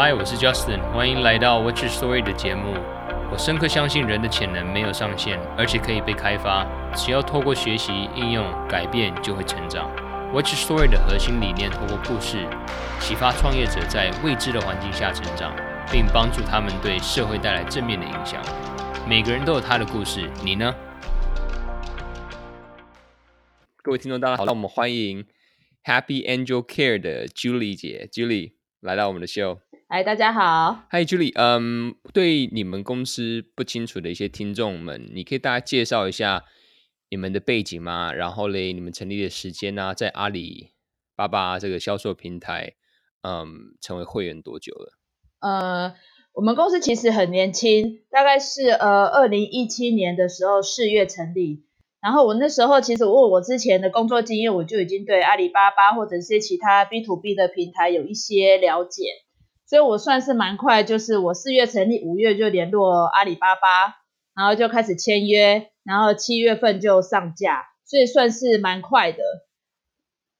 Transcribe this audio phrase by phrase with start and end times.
[0.00, 2.72] Hi，我是 Justin，欢迎来到 What's Your Story 的节目。
[3.32, 6.64] 我深刻相信人的潜能没有上限，而且可以被开发。
[6.94, 9.90] 只要透过学习、应用、改变，就会成长。
[10.32, 12.46] What's Your Story 的核心理念，透过故事
[13.00, 15.52] 启发创业者在未知的环境下成长，
[15.90, 18.40] 并帮助他们对社会带来正面的影响。
[19.04, 20.72] 每个人都有他的故事，你呢？
[23.82, 25.26] 各位听众，大家好，让我们欢迎
[25.82, 29.58] Happy Angel Care 的 Julie 姐，Julie 来到我们的 show。
[29.90, 30.84] 嗨，大家好。
[30.90, 36.44] 嗨，Julie，嗯，对你们公司不清楚的一些听众们，你可以大家介绍一下
[37.08, 38.12] 你们的背景吗？
[38.12, 40.72] 然后嘞，你们成立的时间啊，在阿里
[41.16, 42.74] 巴巴这个销售平台，
[43.22, 44.92] 嗯，成为会员多久了？
[45.40, 45.94] 呃，
[46.34, 51.64] 我们公司其实很年轻，大概是呃二零一七年的时候四月成立。
[52.02, 59.04] 然后我那时候其实我我之前的工作经验，我就已经对阿里巴巴或者是其他 B to B 的平台有一些了解。
[59.68, 63.98] 所以我算是蛮快，就是我四月成立，五月就联络阿里巴巴，
[64.34, 69.18] 然后就开始签约，然后七月份就上架，所以算是蛮快的。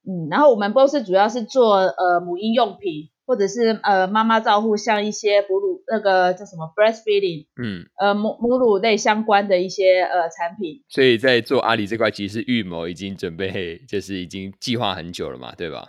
[0.09, 10.83] 嗯，然后我们公司主要是做呃母婴用品，或者是呃妈妈照护，像一些哺乳那个叫什么 breastfeeding，嗯，呃母母乳类相关的一些呃产品。
[10.89, 15.89] 所以在做阿里这块，其实预谋已经准备，就是已经计划很久了嘛，对吧？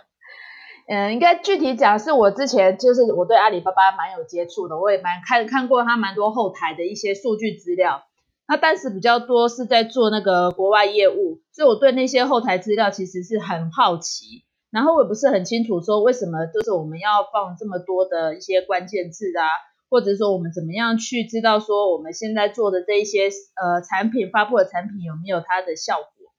[0.92, 8.02] 嗯，应该具体讲是我之前就是我对阿里巴巴蛮有接触的，我也蛮看看过他蛮多后台的一些数据资料。
[8.48, 14.42] 那但是比较多是在做那个国外业务，所以我对那些后台资料其实是很好奇。
[14.72, 19.46] 然后我也不是很清楚说为什么就是我们要放这么多的一些关键字啊，
[19.90, 26.34] 或者说我们怎么样去知道说我们现在做的这一些呃产品发布的产品有没有它的效果。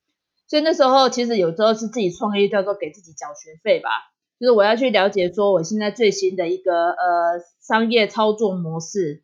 [0.46, 4.11] 所以那时候其实有时候是自己创业叫做给自己缴学费吧。
[4.42, 9.22] 就是我要去了解说我现在最新的一个呃商业操作模式，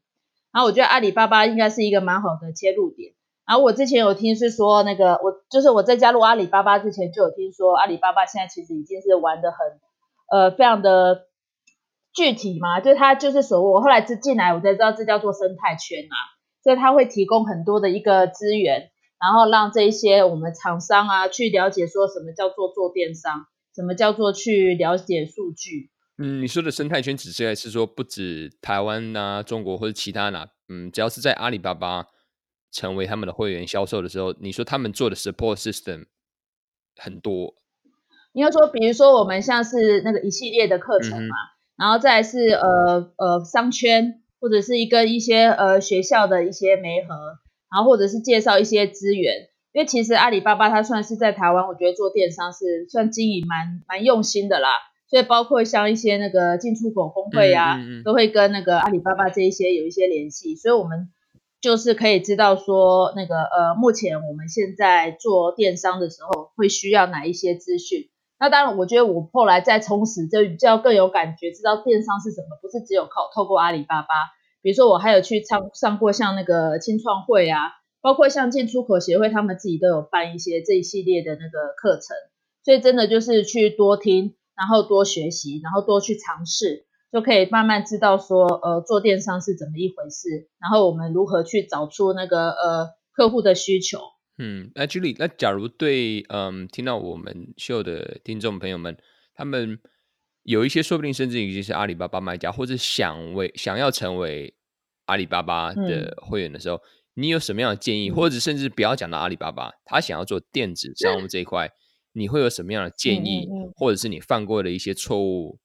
[0.54, 3.16] 然后我觉得阿里巴巴应该是一个蛮好的切入点。
[3.48, 9.60] 然后我之前有听是说那个我就是我在加入阿里巴巴之前就有听说阿里巴巴现在其实已经是玩得很
[10.30, 11.24] 呃非常的
[12.14, 16.16] 具体嘛，就是它就是所谓我后来进进来我才知道这叫做生态圈啊，
[16.62, 23.48] 所以它会提供很多的一个资源，然后让这一些我们厂商啊去了解说什么叫做做电商。
[23.78, 25.92] 什么叫做去了解数据？
[26.18, 30.50] 嗯，你说的生态圈指的是说不止台湾啊、中国或者其他哪？
[30.68, 32.08] 嗯，只要是在阿里巴巴
[32.72, 36.08] 成为他们的会员销售的时候，你说他们做的 support system
[36.96, 37.54] 很多。
[38.34, 47.14] 你要说，比如说我们像是那个一系列的课程嘛，嗯、然后再是呃呃商圈或者是一个一些呃学校的一些媒合，
[47.72, 49.50] 然后或者是介绍一些资源。
[49.78, 54.70] 因为其实阿里巴巴它算是在台湾，我觉得做电商是算经营蛮蛮用心的啦。
[55.08, 60.56] 所以包括像一些那个进出口工会啊，嗯嗯嗯都会跟那个阿里巴巴这一些有一些联系。
[60.56, 61.10] 所以我们
[61.62, 68.10] 就是可以知道说，那个呃，目前我们现在做电商的时候会需要哪一些资讯。
[68.40, 74.08] 那当然，我觉得我后来再充实，就比较更有感觉，知道电商是什么，不是只有靠透过阿里巴巴。
[74.64, 77.74] 比如说我还有去上上过像那个青创会啊。
[78.08, 82.16] 包括像进出口协会，他们自己都有办一些这一系列的那个课程，
[82.64, 94.00] 所以真的就是去多听，然后多学习，然后多去尝试，就可以慢慢知道说，呃，做电商是怎么一回事，然后我们如何去找出那个呃客户的需求。
[94.38, 98.96] 嗯，那 Julie，那假如对嗯听到我们秀的听众朋友们，
[99.36, 99.78] 他们
[100.44, 104.56] 有一些说不定甚至已经是阿里巴巴卖家，或者想为想要成为
[105.08, 106.78] 阿里巴巴的会员的时候。
[106.78, 106.82] 嗯
[107.20, 111.72] 你有什么样的建议，或者甚至不要讲到阿里巴巴，他想要做电子商务这一块，
[112.14, 115.58] 你会有什么样的建议，或者是你犯过的一些错误，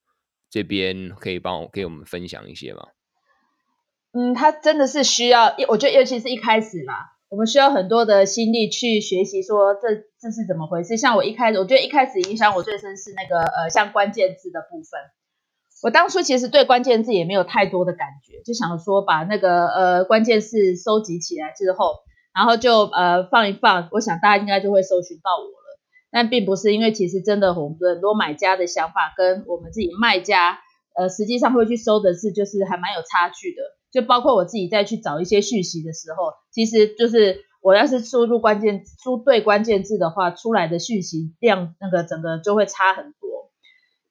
[0.49, 2.89] 这边可以帮我给我们分享一些吗？
[4.12, 6.95] 嗯，他真的是需要，我觉得尤其是一开始嘛，
[7.29, 10.97] 我们需要很多的心力去学习，说这这是怎么回事。
[10.97, 15.01] 像我一开始，我觉得一开始影响我最深是那个呃，像关键字的部分。
[15.82, 21.96] 我当初其实对关键字也没有太多的感觉，就想说把那个呃关键字收集起来之后，
[22.32, 25.79] 然后就呃放一放，我想大家应该就会搜寻到我了。
[26.12, 30.61] 但并不是，因为其实真的我们很多买家的想法跟我们自己卖家
[30.94, 33.62] 呃实际上会去搜的是就是还蛮有差距的。
[33.90, 43.22] 就包括我自己再去找一些讯息的时候，其实就是我要是输入关键输对关键字的话，出来的讯息量那个整个就会差很多。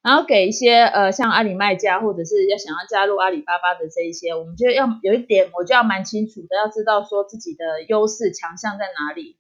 [0.04, 9.38] 然后给一些呃像阿里卖家或者是要想要加入阿里巴巴的这一些，我们就要有一点，我就要蛮清楚的，要知道说自己的优势强项在哪里，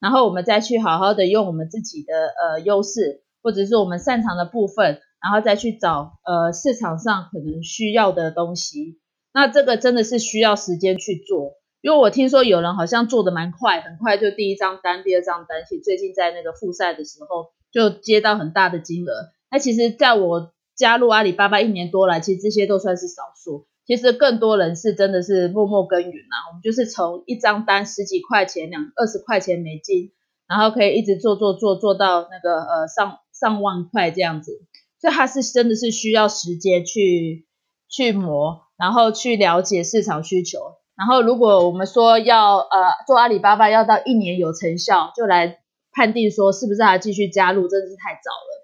[0.00, 9.00] 然后我们再去好好的用我们自己的呃优势或者是我们擅长的部分，然后再去找呃市场上可能需要的东西。
[9.32, 19.32] 那这个真的是需要时间去做，因为我听说有人好像做得蛮快，很快就第一张单、第二张单，其实最近在那个复赛的时候就接到很大的金额。
[19.52, 23.66] 那其实在我加入阿里巴巴一年多来，其实这些都算是少数。
[23.84, 30.12] 其实更多人是真的是默默耕耘啊，我们就是从一张单十几块钱、两二十块钱美金，
[30.48, 34.52] 然后可以一直做做做做到那个呃上上万块这样子，
[35.00, 37.46] 所以它是真的是需要时间去
[37.90, 40.60] 去磨，然后去了解市场需求，
[40.96, 45.58] 然后如果我们说要呃做阿里巴巴要到一年有成效，就来
[45.92, 48.61] 判定说是不是还继续加入，真的是太早了。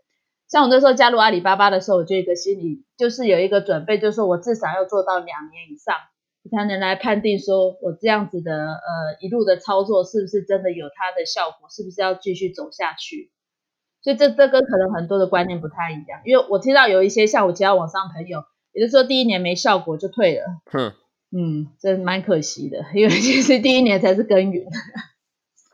[0.48, 5.94] 像我那时候加入阿里巴巴的时候，我就一个心里就是有一个准备，就是说我至少要做到两年以上，
[6.50, 13.30] 才能来判定说我这样子的呃一路的操作是不是真的有它的效果，是不是要继续走下去。
[14.00, 20.94] 所以这这跟可能很多的观念不太一样，因为我听到有一些像我其他网上朋友，也就是说第一年没效果就退了，嗯，
[21.30, 24.64] 嗯，这蛮可惜的，因为其实第一年才是耕耘。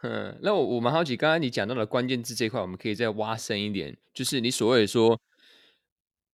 [0.04, 5.18] 嗯， 那我我蛮好奇，刚刚你讲到的关键字这块，我们可以再挖深一点，就是你所谓说，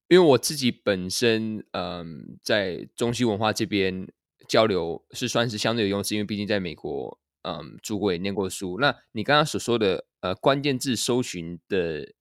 [0.08, 4.08] 因为我自己本身嗯在中西文化这边
[4.48, 8.78] 交流是算是相对有用，是因为毕竟在美国嗯住过也念过书。
[8.80, 12.12] 那你刚刚所说的呃关键字搜寻的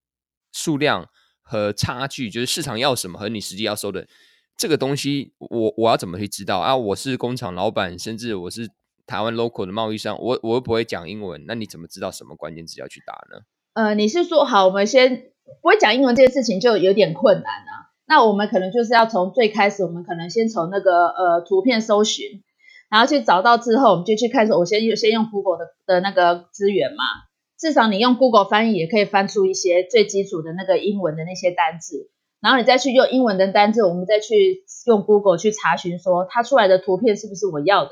[0.52, 1.10] 数量
[1.42, 4.08] 和差距，就是市场要什么和你实际要搜的
[4.56, 6.76] 这个东西，我我要怎么去知道啊？
[6.78, 8.70] 我是工厂老板，甚至我是。
[9.10, 13.42] 台湾 local 的贸易商，我我又不会讲英文，那你怎么知道什么关键字要去打呢？
[13.74, 15.32] 呃，你是说好，我们先
[15.64, 17.90] 不会讲英文这件事情就有点困难啊。
[18.08, 22.44] 那我们可能就是要从最开始，我们可能先从那个呃图片搜寻，
[22.92, 27.04] 然后去找到之后，我们就去看说，我先用先用 Google 的的那个资源嘛。
[27.58, 37.90] 至少你用 Google 翻译也可以翻出一些最基础的那个英文的那些单字，然后你再去用英文的单字，我们再去用 Google 去查询说它出来的图片是不是我要的。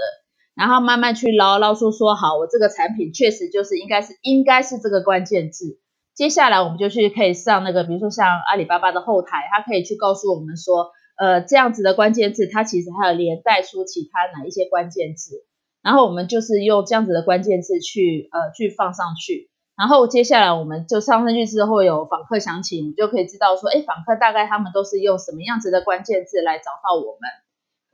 [0.58, 5.80] 然后慢慢去捞捞出说好，我这个产品确实就是应该是应该是这个关键字。
[6.16, 15.46] 接下来我们就去可以上那个，比如说像阿里巴巴的后台，它可以去告诉我们说，呃，这样子的关键字，它其实还有连带出其他哪一些关键字。
[15.84, 19.52] 然后我们就是用这样子的关键字去呃去放上去。
[19.78, 27.30] 然后接下来我们就上上去之后有访客详情，你就可以知道说，哎，访客大概他们都是用什么样子的关键字来找到我们。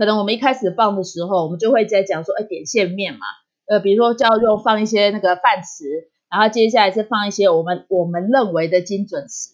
[0.03, 3.19] 可能我们一开始放的时候，我们就会在讲说，哎，点线面嘛，
[3.67, 5.85] 呃，比如说就要用放一些那个泛词，
[6.29, 9.53] 然后接下来是放一些我们我们认为的精准词，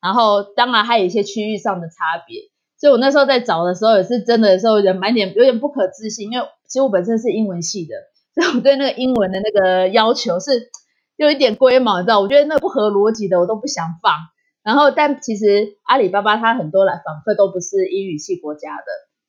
[0.00, 2.40] 然后当然还有一些区域上的差别。
[2.78, 7.94] 所以我那时候在找的时候，也是真的时候人满点有点不可置信，因为其实我本身是英文系的，
[8.34, 10.70] 所以我对那个英文的那个要求是
[11.16, 14.14] 有一点龟毛，你知道，我觉得那不合逻辑的我都不想放。
[14.62, 18.84] 然后但其实阿里巴巴它很多来访客都不是英语系国家的。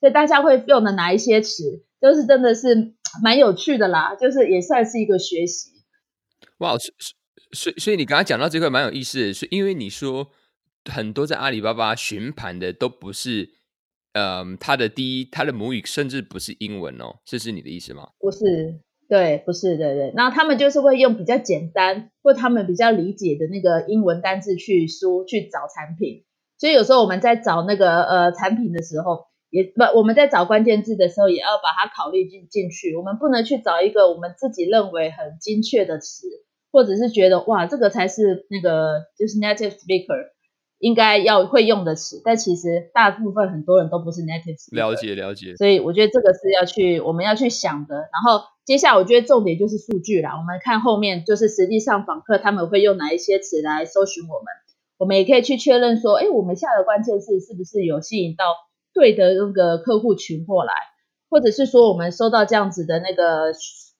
[0.05, 2.93] 所以大家会用的哪一些词，就是真的是
[3.23, 5.71] 蛮有趣的啦，就是也算是一个学习。
[6.59, 6.93] 哇，所
[7.51, 10.27] 所以所以你刚刚讲到这块蛮有意思的，是因为你说
[10.93, 13.49] 很多在阿里巴巴询盘的都不是，
[14.13, 18.09] 嗯，他的第一他的母语甚至不是英文哦，这是你的意思吗？
[18.19, 18.79] 不是，
[19.09, 20.13] 对，不是，对对。
[20.15, 26.25] 那他们就是会用比较简单或他们比较理解的那个英文单字去输去找产品，
[26.59, 29.25] 所以有时候我们在找那个呃产品的时候。
[29.55, 32.93] 也不，我们在找关键字的时候，也要把它考虑进进去。
[32.93, 36.27] 我们不能去找一个我们自己认为很精确的词，
[36.73, 40.33] 或者是觉得哇，这个才是那个就是 native speaker
[40.79, 42.21] 应该要会用的词。
[42.25, 44.75] 但其实大部分很多人都不是 native speaker。
[44.75, 45.55] 了解了解。
[45.55, 47.95] 所以我觉得这个是要去我们要去想的。
[47.95, 50.31] 然后接下来我觉得重点就是数据啦。
[50.31, 54.45] 我们看后面就是实际上访客他们会用哪一些词来搜寻我们，
[54.97, 58.43] 我们也可以去确认说，哎，我们下的关键字是不是有吸引到。
[58.95, 60.73] 对的那个客户群过来，
[61.29, 63.53] 或者是说我们收到这样子的那个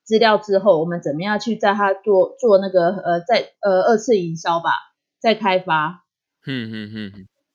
[0.03, 4.71] 资料之后，我们怎么样去在它做做那个呃在呃二次营销吧，
[5.19, 6.05] 再开发，
[6.47, 7.11] 嗯嗯嗯，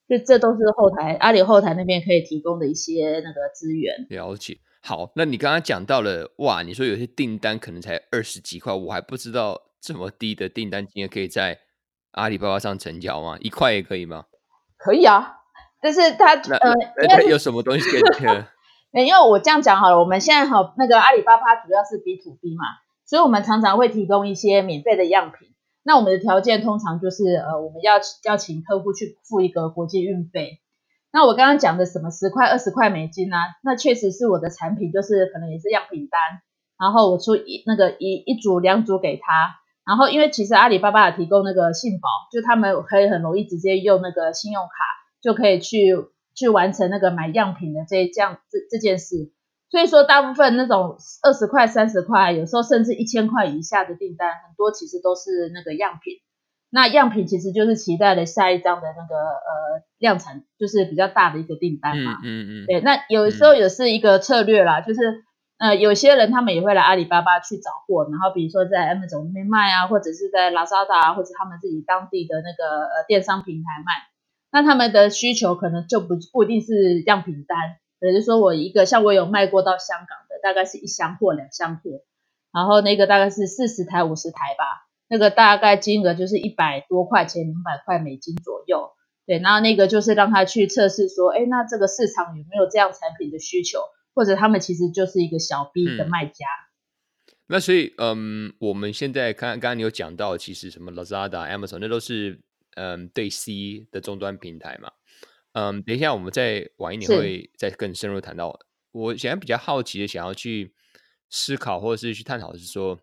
[0.07, 4.05] 就这都是后台阿里后台那边可以提供的一些那个资源。
[4.09, 4.59] 了解。
[4.83, 11.59] 好，那你刚刚讲到了哇，你说有些订单可能才二十几块，我还不知道这么低的订单金额可以在
[12.11, 13.37] 阿里巴巴上成交吗？
[13.41, 14.25] 一块也可以吗？
[14.77, 15.40] 可以啊。
[15.81, 16.73] 但是他呃，
[17.09, 18.45] 因为有什么东西可以贴？
[19.05, 22.63] 因为我这样讲好了，我们现在好那个阿里巴巴主要是 B to B 嘛，
[23.05, 25.47] 所以我们常常会提供一些免费的样品。
[25.83, 27.93] 那我们的条件通常就是呃，我们要
[28.25, 30.59] 要请客户去付一个国际运费。
[31.11, 33.41] 那我刚刚讲的什么十块、二十块美金呢、啊？
[33.63, 36.19] 那确实是我的产品，就是可能也是样品单，
[36.77, 39.55] 然后我出一那个一一组、两组给他。
[39.83, 44.69] 然后因为其实阿里巴巴有提供那个信保，就他们可以很容易直接用那个信用卡。
[45.21, 45.95] 就可以去
[46.35, 49.31] 去完成那个买样品的这这样这这件事。
[49.69, 56.15] 所以说，大部分那种二十块、三十块，有时候甚至一千块以下的订单，很多其实都是那个样品。
[56.69, 62.19] 那样品其实就是期待的下一张的那个呃量产，就是比较大的一个订单嘛。
[62.23, 62.65] 嗯嗯嗯。
[62.65, 65.23] 对，那有时候也是一个策略啦，嗯、就是
[65.57, 74.11] 呃有些人他们也会来阿里巴巴去找货，然后比如说在 Amazon 里面卖啊，或者是在 Lazada 啊，或者他们自己当地的那个呃电商平台卖。
[74.51, 77.57] 那他们的需求可能就不不一定是样品单，
[78.01, 82.03] 也就是说我一个像我有卖过到香港的，大概是一箱货、两箱货，
[82.53, 84.87] 然后那个大概是四十台、五十台吧。
[85.07, 88.91] 那个大概金额就是一百多块钱，两百块美金左右。
[89.25, 93.79] 对，然后那个就是让他去测试说，哎，那这个市场有没有这样产品的需求，
[94.15, 96.45] 或者他们其实就是一个小 B 的卖家。
[97.27, 102.39] 嗯、那所以，嗯，我们现在看，刚刚你有讲到，其实什么 Lazada、Amazon，那都是
[102.75, 104.91] 嗯对 C 的终端平台嘛。
[105.53, 108.59] 嗯，等一下我们再晚一点会再更深入谈到。
[108.91, 110.73] 我现在比较好奇的，想要去
[111.29, 112.99] 思考或者是去探讨的是说。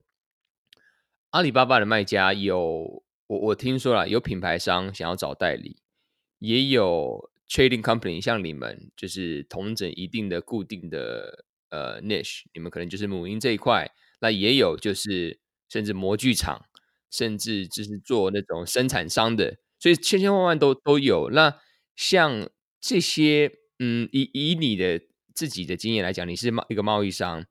[1.30, 5.76] 阿里巴巴的卖家有我我听说了，有品牌商想要找代理，
[6.38, 13.92] 也有 trading company 像你们，就是同整一定的固定的呃 niche，你们可能就是母婴这一块。
[14.20, 16.64] 那也有就是甚至模具厂，
[17.10, 21.30] 甚至就是做那种生产商的，所以千千万万都都有。
[21.30, 21.58] 那
[21.96, 22.48] 像
[22.80, 25.00] 这些，嗯，以以你的
[25.34, 27.46] 自己的经验来讲，你是贸一个贸易商。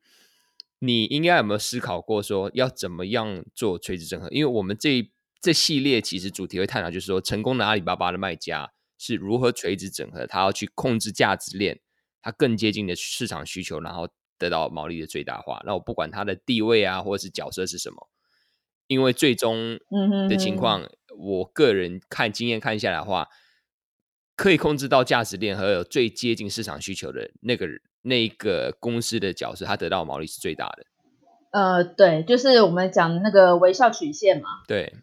[0.80, 4.30] 你应该有没有思考过说要怎么样做垂直整合？
[4.30, 5.12] 因为我们这
[5.42, 11.80] 这系列其实主题会探讨，就是说成功的阿里巴巴的卖家是如何垂直整合，他要去控制价值链，
[12.22, 15.60] 他更接近的市场需求，然后得到毛利的最大化。
[15.66, 18.08] 那我不管他的地位啊，或者是角色是什么，
[18.88, 19.80] 因为最终
[20.30, 23.28] 的情况，嗯、哼哼我个人看经验看下来的话，
[24.36, 27.68] 可以控制到价值链和有最接近市场需求的那个
[28.04, 30.86] 那一个公司的角色，他得到的毛利是最大的。
[31.52, 34.64] 呃，对，就是我们讲的那个微笑曲线嘛。
[34.68, 34.96] 对。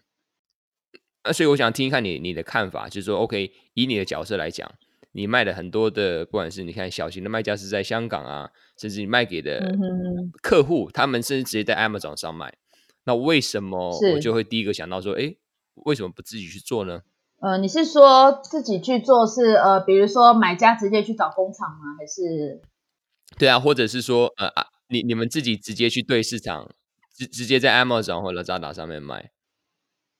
[1.24, 4.70] 那所以我想听一看你你的看法，就是说，OK，以你的角色来讲，
[5.12, 9.74] 你卖的很多的，不管是你看小型的卖家是在香港啊，甚至你卖给的
[10.42, 12.54] 客户，嗯、哼他们甚至直接在 Amazon 上卖。
[13.04, 15.36] 那为什么我就会第一个想到说，哎是，
[15.84, 17.00] 为什么不自己去做呢？
[17.40, 21.96] 呃，你是说自己去做是呃，比如说买家直接去找工厂吗？
[21.98, 22.62] 还是？
[23.38, 26.70] 对啊，或者是说，呃啊，你你们自己直接去对市场，
[27.14, 29.32] 直直接在 Amazon 或者 Lazada 上面卖。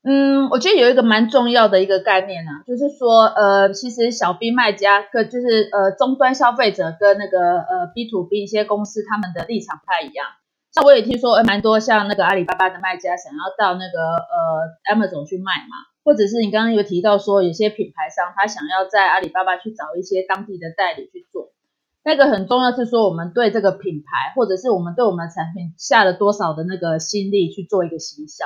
[0.03, 10.27] 嗯，我觉得有一个蛮重要的一个概念啊，就是说，呃，其实小 B 卖家跟就是呃终端消费者跟那个呃 B to B 一些公司他们的立场不太一样。
[10.75, 21.53] 像我也听说，蛮多像那个阿里巴巴的卖家想要到那个呃 Amazon 去卖嘛，或者是你刚刚有提到说，有些品牌商他想要在阿里巴巴去找一些当地的代理去做。
[22.03, 28.45] 那个很重要是说，我们对这个品牌，或者是我们对我们产品下了多少的那个心力去做一个行销，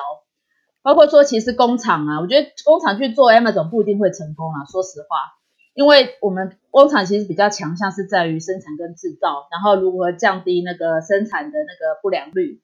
[0.83, 5.38] 包括说其实工厂啊，我觉得工厂去做 Amazon 不一定会成功啊，说实话，
[5.79, 12.61] 因为我们工厂其实比较强项是在于生产跟制造，然后如何降低那个生产的那个不良率。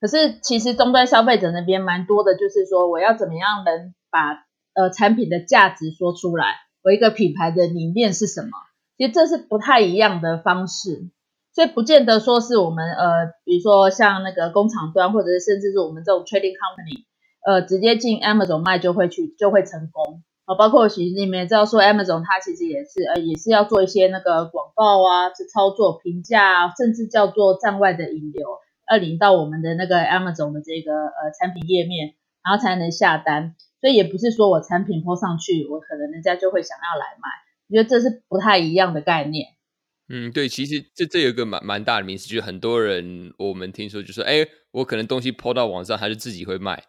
[0.00, 6.54] 可是其实终端消费者那边蛮多的，就是说我要怎么样能把呃产品的价值说出来，
[6.84, 8.50] 我一个品牌的理念是什么？
[8.96, 11.10] 其实这是不太一样的方式，
[11.52, 17.06] 所以不见得说是我们呃，比如说像那个工厂端，或者是甚至是我们这种 trading company，
[17.44, 20.54] 呃，直接进 Amazon 卖就会去就会成功啊。
[20.56, 28.46] 包括其实你们也知道说 Amazon 它其实也是呃也是要做一些那个广告啊，是操作评价啊，甚至叫做站外的引流，
[28.90, 33.54] 要引到我们的那个 Amazon 的这个呃产品页面，然后才能下单。
[33.80, 37.28] 所以也不是说我产品 po 上去，我可能人家就会想要来买。
[37.68, 39.48] 我觉得这是不太一样的概念。
[40.08, 46.84] 嗯，对，其实这这有一个蛮蛮大的名词，就是很多人我们听说就说，哎，我可能东西 po 到网上，他就自己会卖。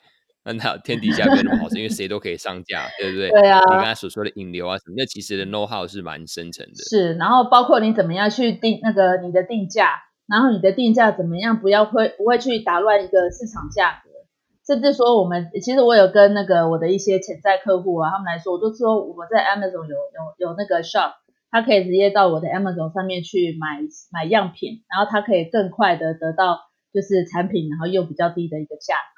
[0.45, 3.29] 那他天底下没有那么好，是因为谁都可以上架，对不对？
[3.29, 3.59] 对啊。
[3.59, 6.83] 你刚才所说的引流啊什么，那其实的 know how 是蛮深层的。
[6.89, 14.09] 是，然后包括你怎么样去定那个你的定价，然后你的定价怎么样不要会不会去打乱一个市场价格。
[14.65, 21.11] 甚至说，我们其实我有跟那个我的一些潜在客户啊，他们来说，我就说我们在 Amazon 有有有那个 shop，
[21.51, 23.79] 他可以直接到我的 Amazon 上面去买
[24.11, 26.59] 买样品，然后他可以更快的得到
[26.93, 29.12] 就是产品，然后又比较低的一个价格。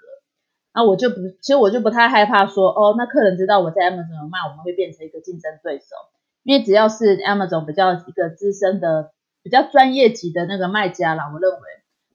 [0.76, 5.96] 那我就不，其实我就不太害怕说，哦，那客人知道我在 Amazon 有卖，我们会变成一个竞争对手，
[6.44, 11.58] 因为只要是 Amazon 比较一个资深的、比较专业级的那个卖家啦，我认为。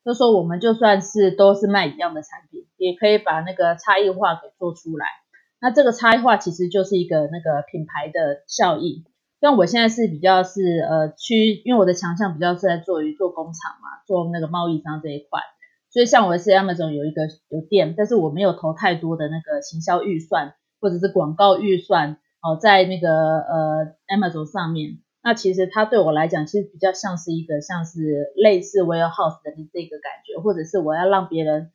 [0.02, 5.06] 就说我们就算是都是卖一样的产品，也可以把那个差异化给做出来。
[5.60, 9.04] 那这个差异化其实就是一个那个品牌的效益。
[9.42, 15.42] 像我现在是比较是呃去，因为我的强项比较是在做于做工厂嘛，做那个贸易商这一块，
[15.90, 31.72] 所以像我是 Amazon 有一个有店，但是我没有投太多的那个行销预算或者是广告预算哦，在那个呃 Amazon 上面，那其实它对我来讲，其实比较像是一个像是类似 warehouse 的这个感觉，或者是我要让别人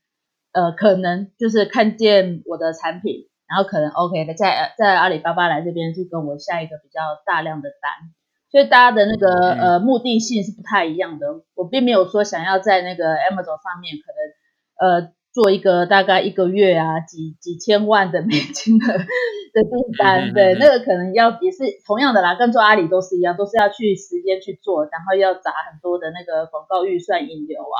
[0.53, 3.29] 呃可能就是看见我的产品。
[3.47, 8.09] 然后可能 OK 的，在在阿里巴巴来这边去跟我下一个比较大量的单，
[8.51, 11.27] 所以大家的那个呃目的性是不太一样的。
[11.55, 27.79] 我并没有说想要在那个 Amazon 上面可能呃做一个大概一个月啊几几千万的美金的的订单，对，那个可能要也是同样的啦，跟做阿里都是一样，都是要去时间去做，然后要砸很多的那个广告预算引流啊，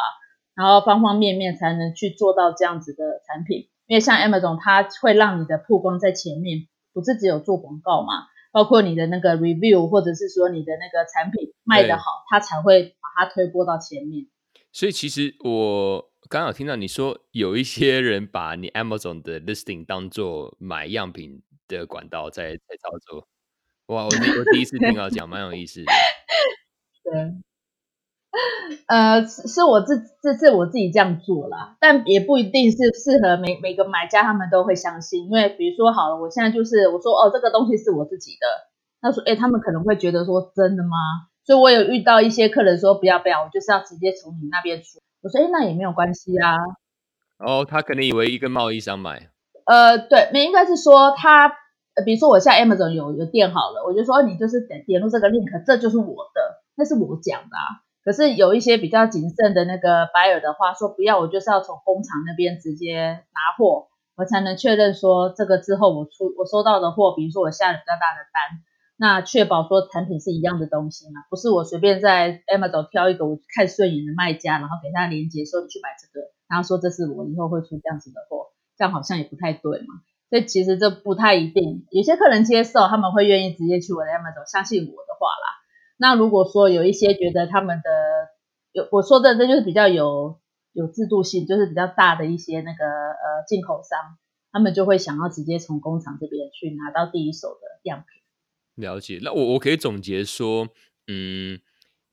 [0.55, 3.69] 然后方方面面才能去做到这样子的产品。
[3.88, 14.27] 因为像 Amazon，它会让你的曝光在前面，不是只有做广告嘛，包括你的那个 review，或者是说你的那个产品卖得好，它才会把它推播到前面。
[14.71, 23.27] 所以其实我刚刚有听到你说，有一些人把你 Amazon 的 listing 当做买样品的管道在在操作。
[23.88, 25.91] 哇，我第我第一次听到讲，蛮有意思的。
[27.03, 27.35] 对。
[28.88, 35.25] 呃，是是我自这是我自己这样做啦，但也不一定是适合每每个买家，他们都会相信。
[35.25, 38.48] 因为比如说好了，我现在就是我说哦，这个东西是我自己的，
[39.01, 40.98] 他说哎，他们可能会觉得说真的吗？
[41.46, 45.00] 所以我有遇到一些客人说不要不要，我就是要直接从你那边出。
[45.22, 46.58] 我说哎，那也没有关系啊。
[47.38, 49.30] 哦，他可能以为一个贸易商买。
[49.65, 51.48] 呃，对，没应该是说他，
[51.96, 57.85] 呃，比如说我现在 Amazon 有有店好了，我就说你就是点点入这个 link，这就是我的，那是我讲的啊。
[58.05, 68.62] 可是有一些比较谨慎的那个 buyer 的话，说不要，我就是要从工厂那边直接拿货，我才能确认说这个之后我出我收到的货，比如说我下了比较大的单，
[68.95, 80.06] 那确保说产品是一样的东西嘛，不是我随便在 Amazon 挑一个我看顺眼的卖家，然后给他连接说你去买这个，然后说这是我以后会出这样子的货，这样好像也不太对嘛。
[80.30, 85.64] 所以其实这不太一定，有些客人接受，他们会愿意直接去我的 Amazon，相信我的话啦。
[85.97, 87.89] 那如果说有一些觉得他们的
[88.73, 90.41] 有我说的这就是比较有
[90.73, 94.17] 有制度性，就是比较大的一些那个呃进口商，
[94.51, 98.84] 他们就会想要直接从工厂这边去拿到第一手的样品。
[98.84, 100.67] 了解，那我我可以总结说，
[101.08, 101.62] 嗯，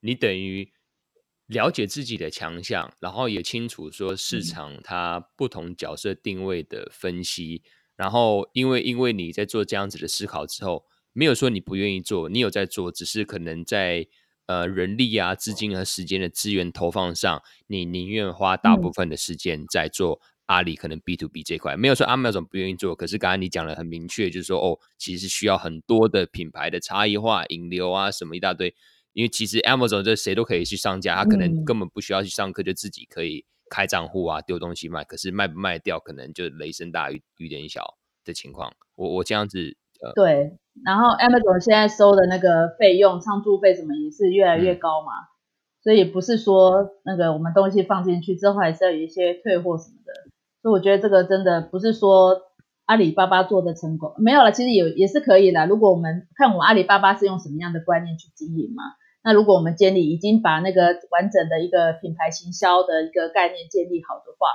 [0.01, 0.71] 你等于
[1.49, 10.85] 了解自己的强项，然后也清楚说市场它不同角色定位的分析，嗯、然后因为因为你在做这样子的思考之后。
[11.12, 14.07] 没有说你不愿意做，你有在做，只是可能在
[14.46, 21.75] 呃人力啊、资金和时间的资源投放上，你宁愿花大部分的时间在做阿里可能 B to B 这块。
[21.77, 28.75] 嗯、没有说 Amazon 不愿意做，可是刚才你讲的很明确，就是说哦，其实需要很多的品牌的差异化、引流啊什么一大堆。
[29.12, 35.05] 因为其实 Amazon 这谁都可以去上架，他可能根本不需要去上课，就自己可以开账户啊、丢东西卖。
[35.05, 38.75] 可是卖不卖掉，可能就雷声大雨雨点小的情况。
[38.94, 39.77] 我我这样子。
[40.15, 45.29] 对，然后 Amazon 现在收的那个费用，仓储费什么也是越来越高嘛，嗯、
[45.83, 50.12] 所以不是说那个我们东西放进去之后还是要有一些退货什么的，
[50.62, 52.41] 所以我觉得这个真的不是说
[52.87, 55.67] 阿里巴巴做的成功，没有了，其实也也是可以的。
[55.67, 58.83] 如果我们看我们阿里巴巴是用什么样的观念去经营嘛，
[59.23, 64.49] 那如果我们建立已经把那个完整的一个品牌行销的一个概念建立好的话。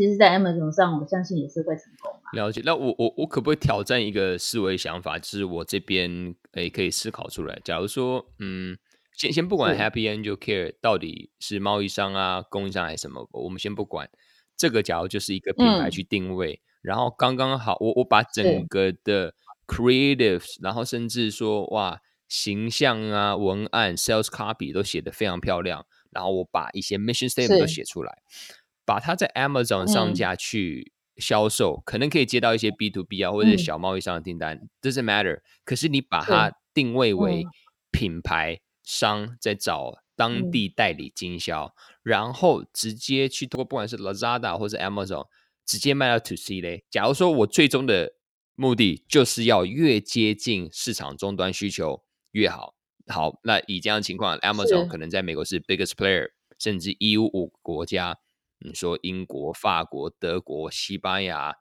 [0.00, 2.10] 其实，在 Amazon 上，我相信也是会成功。
[2.32, 2.62] 了解。
[2.64, 7.60] 那我我我可不可以挑战一个思维想法，就是我这边诶可以思考出来。
[7.62, 8.78] 假如说，嗯，
[9.12, 14.08] 先先不管 Happy Angel Care 到底是贸易商啊、供应商还是什么，我们先不管
[14.56, 14.82] 这个。
[14.82, 19.34] 假如就是一个品牌去定位，嗯、然后刚刚好，我我把整个的
[19.66, 28.22] creatives，然后甚至说哇形象啊、文案、sales copy 都写得非常漂亮，然后我把一些 mission statement 都写出来。
[28.84, 35.40] 把它在 Amazon 上架去销售，嗯、可能可以接到一些 B to B 啊，或者是小贸易商的订单、嗯、，doesn't matter。
[35.64, 37.44] 可是你把它定位为
[37.90, 45.26] 品牌商，在找当地代理经销，嗯、然后直接去通过不管是 Lazada 或者 Amazon
[45.66, 46.84] 直接卖到 To C 嘞。
[46.90, 48.14] 假如说我最终的
[48.54, 52.74] 目的就是要越接近市场终端需求越好，
[53.06, 58.18] 好，那以这样的情况，Amazon 可能在美国是 biggest player，甚至 EU 五国家。
[58.60, 61.54] 你说英国、法国、德国、西班牙，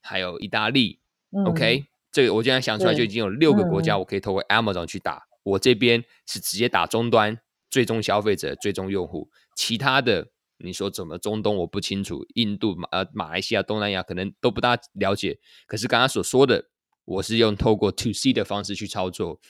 [0.00, 1.00] 还有意大利、
[1.30, 5.14] 嗯、，OK，这个我现在想出来就已经有六个国家，我可以透过 Amazon 去打。
[5.14, 7.38] 嗯、我这边是直接打终端，
[7.70, 9.30] 最终消费者、最终用户。
[9.56, 10.28] 其他的，
[10.58, 15.38] 你说怎么中东我不清楚，印度、马呃马来西亚、东南亚可能都不大了解。
[15.66, 16.64] 可是刚刚所说的，
[17.04, 19.40] 我是用透过 To C 的方式去操作。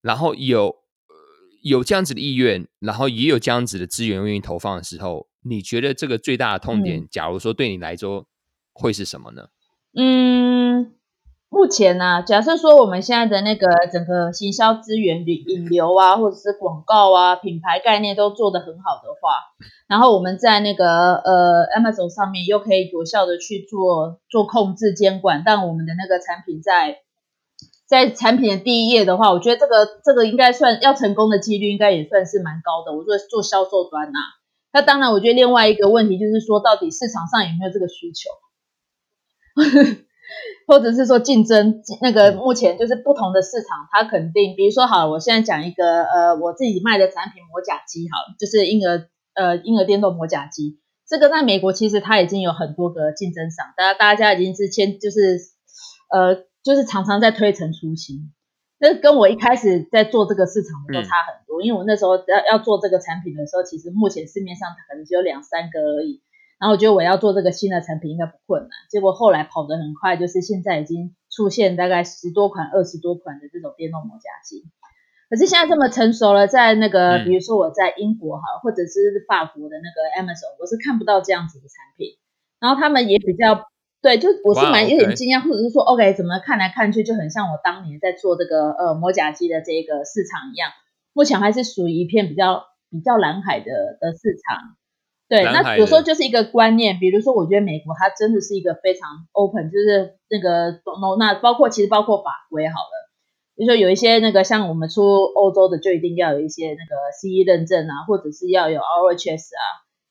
[0.00, 1.14] 然后有呃
[1.62, 8.26] 有这样子的意愿，然后也有这样子的资源愿意投放的时候，你觉得这个最大的痛点，嗯、假如说对你来说
[8.72, 9.48] 会是什么呢？
[9.96, 10.94] 嗯。
[11.54, 19.36] 目前呢、啊，假设说我们现在的那个整个行销资源引流啊，或者是广告啊，品牌概念都做得很好的话，
[19.86, 27.00] 然后我们在那个呃 Amazon 上面又可以有效的去做做控制监管，但我们的那个产品在
[27.86, 32.96] 在产品的第一页的话，我觉得这个这个应该算要成功的几率应该也算是蛮高的。
[32.96, 34.24] 我做做销售端呐、啊，
[34.72, 38.30] 那当然我觉得另外一个问题就是说，到底市场上有没有这个需求？
[40.66, 55.38] 或者是说竞争那个目前就是不同的市场，它肯定，比如说好，我现在讲一个呃我自己卖的产品磨甲机，好，就是婴儿呃婴儿电动磨甲机，这个在美国其实它已经有很多个竞争商，大家大家已经是签就是
[56.10, 58.32] 呃就是常常在推陈出新，
[58.82, 66.20] 那跟我一开始在做这个市场的时候差很多，因为我那时候要要做这个产品的时候，其实目前市面上可能只有两三个而已。
[66.58, 74.64] 然后我觉得我要做这个新的产品应该不困难，结果后来跑得很快，就是现在已经出现大概十多款、二十多款的这种电动磨甲机。
[75.30, 82.18] 可是现在这么成熟了，在那个比如说我在英国哈，或者是法国的那个 Amazon，我是看不到这样子的产品。
[82.58, 83.70] 然后他们也比较
[84.02, 90.72] 对，就我是蛮有点惊讶，或者是说 OK，怎么看来看去就很像我当年在做这个呃磨甲机的这个市场一样，
[91.12, 94.76] 目前还是属于一片比较比较蓝海的的市场。
[95.28, 100.82] 对，那有时候就是一个观念，比如说，我觉得美国它真的是一个非常 open，就是那个
[101.18, 103.08] 那包括其实包括法规好了，
[103.56, 109.62] 比如说有一些那个像我们出欧洲的，就一定要有一些那个 CE 认证啊，或者是要有 ROHS 啊，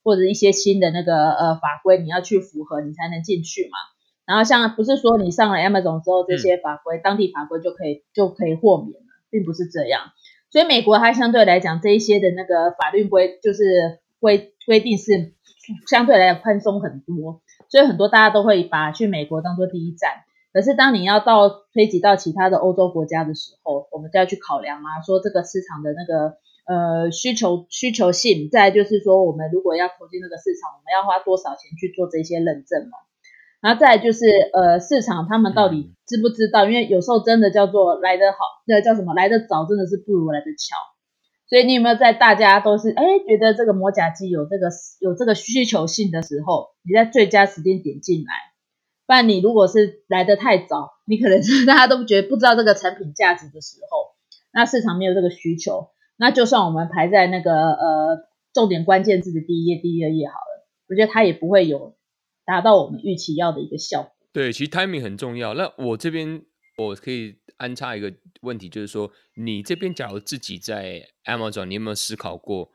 [0.03, 3.77] 或者一些新的那个呃法规，你要去符合你才能进去嘛。
[4.25, 10.11] 然后像不是说你上了 Amazon 之后，这些法规、嗯、当地法规就可以就可以豁免了，并不是这样。
[10.49, 13.99] 所以美国它相对来讲这一些的那个法律规就是。
[14.21, 15.33] 规规定是
[15.89, 20.11] 相对来讲宽松很多，所以很多大家都会把去美国当做第一站。
[20.53, 26.37] 可是当你要到推及到其他的欧洲国家的时候，我们就要去考量啊，说这个市场的那个
[26.71, 32.95] 呃需求需求性，再就是说我们如果要投进这个市场，我们要花多少钱去做这些认证嘛？
[33.59, 36.65] 然后再就是呃市场他们到底知不知道？
[36.65, 40.75] 因为有时候真的叫做来得好，那叫什么来得早，真的是不如来得巧。
[41.47, 48.31] 所以你有没有在大家都是哎觉得这个磨甲机有这个有这个需求性的时候，你在最佳时间点进来？
[49.05, 54.15] 不然你如果是来得太早，你可能是 大家都觉得不知道这个产品价值的时候，
[54.53, 55.89] 那市场没有这个需求，
[56.21, 61.97] 那就算我们排在那个呃重点关键字的第一页、第二页好了，我觉得它也不会有
[62.45, 64.11] 达到我们预期要的一个效果。
[64.31, 65.55] 对，其实 timing 很重要。
[65.55, 66.43] 那我这边
[66.77, 67.41] 我可以。
[67.57, 72.71] 安插一个问题，就是说，你这边假如自己在 Amazon，你有没有思考过，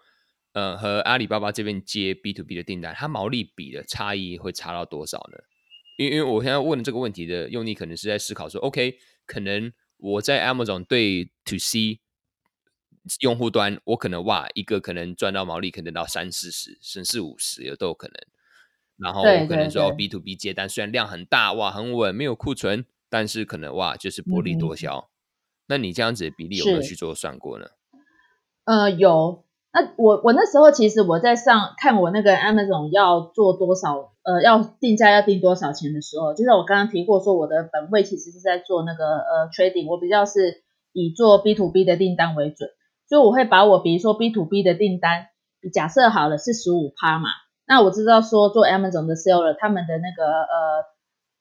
[0.52, 5.38] 呃，和阿里巴巴这边接 B to B 的订单，它毛利比的差异会差到多少呢？
[5.98, 11.98] 因为因为我现在问这个问题的用意，可能是在思考说，OK，可能我在 Amazon 对 To C
[13.20, 18.14] 用户端，我可能哇，一个可能赚到毛利可能到三四十，甚至五十也都有可能。
[18.98, 22.86] 然后我可能说 B to B 接单，虽然量很大，哇，很稳，没有库存。
[23.08, 24.98] 但是可能哇，就是薄利多销。
[24.98, 25.08] 嗯、
[25.68, 27.66] 那你这样子的比例有没有去做算过呢？
[28.64, 29.44] 呃，有。
[29.72, 42.70] 那我我那时候其实我在上看我那个 Amazon 要做多少，呃，要定价要定多少钱的时候，就是我刚刚提过说我的本位其实是在做那个呃 trading，我比较是以做 B to B 的订单为准，
[43.08, 45.26] 所以我会把我比如说 B to B 的订单
[45.72, 47.28] 假设好了是十五趴嘛，
[47.66, 50.84] 那我知道说做 Amazon 的 seller 他们的那个呃。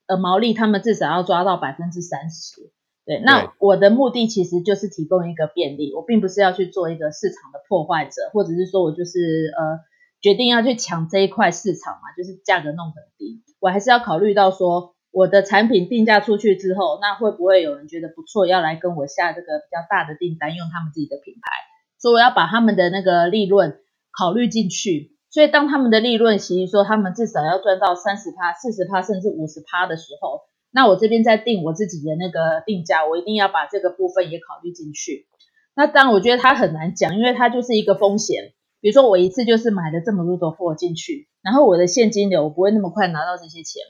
[0.07, 2.71] 呃，毛利他们至少要抓到百分之三十，
[3.07, 3.19] 对。
[3.25, 9.79] 那我的目的其实就是提供一个便利，我并不是要去做一个市场的破坏者，或者是说我就是呃
[10.21, 13.41] 决定要去抢这一块市场嘛，就是价格弄很低。
[13.59, 21.49] 我还是要考虑到说我的产品定价出去之后，那会不会有人觉得不错，要来跟我下这个比较大的订单，用他们自己的品牌，
[21.97, 23.79] 所以我要把他们的那个利润
[24.11, 25.15] 考虑进去。
[25.31, 35.27] 所以，当他们的利润，其实说他们至少要赚到三十趴、四十趴，甚至五十趴的时候，那我这边在定我自己的那个定价，我一定要把这个部分也考虑进去。
[35.75, 38.51] 那当然，我觉得它很难讲，因为它就是一个风险。
[38.81, 43.81] 比如说，我一次就是买了这么多的货进去，然后我的现金流我不会那么快拿到这些钱。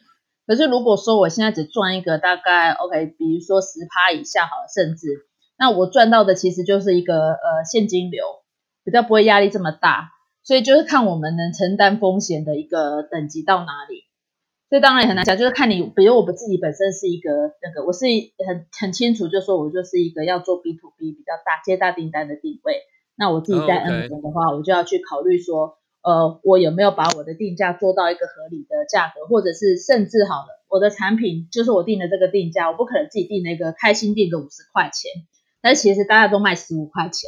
[0.48, 5.28] 可是，如果说我现在只赚一个大概 OK，比如说十趴以下好了，甚至
[5.58, 8.24] 那我赚到的其实就是一个呃现金流，
[8.84, 10.12] 比较不会压力这么大。
[10.44, 14.04] 所以就是看我们能承担风险的一个等级到哪里。
[14.70, 17.32] 所以当然也很难讲，就是看你，比如我们自己本身是一个
[17.62, 18.06] 那个，我是
[18.48, 22.82] 很很清楚，就说我就是一个要做 B to B 比较大接大订单的定位。
[23.16, 35.12] 那我自己在 Amazon 的话，我就要去考虑说，呃，我有没有把我的定价做到一个合理的价格，或者是甚至好了，我的产品就是我定的这个定价，我不可能自己定那个开心定个五十块钱，
[35.64, 37.28] 但是其实大家都卖十五块钱，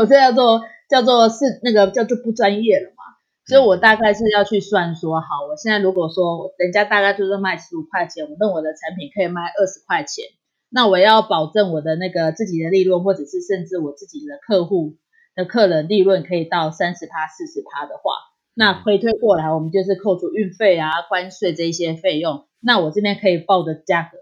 [0.00, 3.04] 我这叫做叫做是那个叫做不专业了嘛。
[3.44, 10.24] 所以我大概是要去算说，好，我现在如果说人家大概就是卖十五块钱，我认我的产品可以卖二十块钱，
[10.70, 14.94] 那我要保证我的那个自己的利润，或者是甚至我自己的客户
[15.34, 18.12] 的客人利润可以到三十趴、四十趴的话，
[18.54, 24.18] 那回推过来，我们就是扣除运费啊、关税这一些费用，那我这边可以报的价格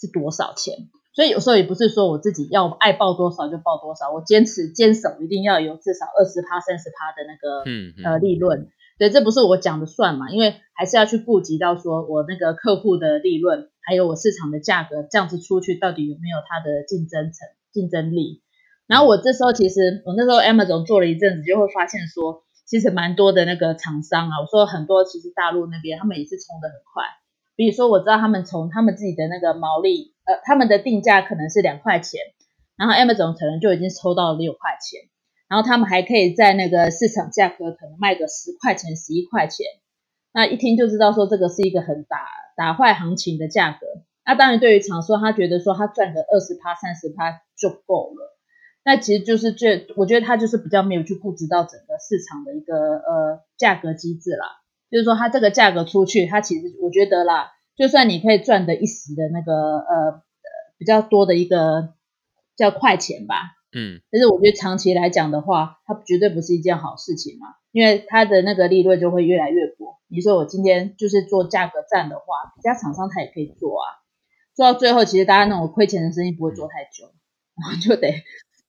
[0.00, 0.88] 是多少钱？
[1.14, 8.68] 所以有时候也不是说我自己要爱报多少就报多少，我坚持坚守一定要有至少二十趴、三十趴的那个嗯呃利润。
[8.96, 18.43] 对，这不是我讲的算嘛，因为还是要去顾及到说我那个客户的利润，还有我市场的价格，这样子出去到底有没有它的竞争成、竞争力。
[18.86, 27.04] 然后我这时候其实我那时候 Amazon 做了一阵子，就会发现说，其实蛮多的那个厂商啊，我说很多其实大陆那边他们也是冲的很快。
[27.56, 30.12] 比如说我知道他们从他们自己的那个毛利。
[30.26, 32.18] 呃，他们的定价可能是两块钱，
[32.78, 35.02] 然后 Amazon 可能就已经抽到了六块钱，
[35.50, 39.66] 然后他们还可以在那个市场价格可能卖个十块钱、十一块钱，
[40.32, 42.24] 那一听就知道说这个是一个很打
[42.56, 43.86] 打坏行情的价格。
[44.24, 48.33] 那当然，对于厂商，他觉得说他赚个二十趴、三十趴就够了。
[48.84, 54.46] 那其实就是这，我觉得他就是比较没有去顾及到整个市场的一个呃价格机制啦，
[54.90, 57.52] 就是说他这个价格出去，他其实我觉得啦。
[57.76, 60.22] 就算你可以赚的一时的那个呃
[60.78, 61.94] 比较多的一个
[62.54, 63.34] 叫快钱吧，
[63.72, 69.98] 嗯，但是我觉得长期来讲的话，它绝对不是一件好事情嘛，因为它的那个利润就会越来越薄。
[70.06, 72.24] 你说我今天就是做价格战的话，
[72.62, 74.06] 其他厂商他也可以做啊，
[74.54, 77.12] 做到最后其实大家那种亏钱的生意不会做太久，
[77.56, 78.22] 然后就得。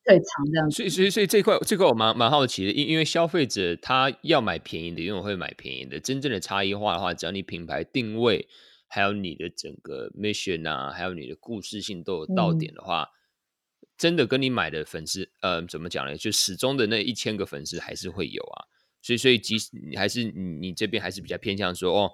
[0.05, 5.99] 最长这样子，所以所以所以这块这块我蛮蛮好奇的，因因为消费者他要买便宜的，永远会买便宜的。
[5.99, 8.47] 真正的差异化的话，只要你品牌定位。
[8.87, 16.15] 还有你的整个 mission 啊，还有你的故事性都有到点的话，嗯、真的跟你买的粉丝，呃，怎么讲呢？
[16.15, 18.69] 就始终的那一千个粉丝还是会有啊。
[19.01, 20.31] 所以，所以即使你还是你
[20.67, 22.11] 你这边还是比较偏向说，哦，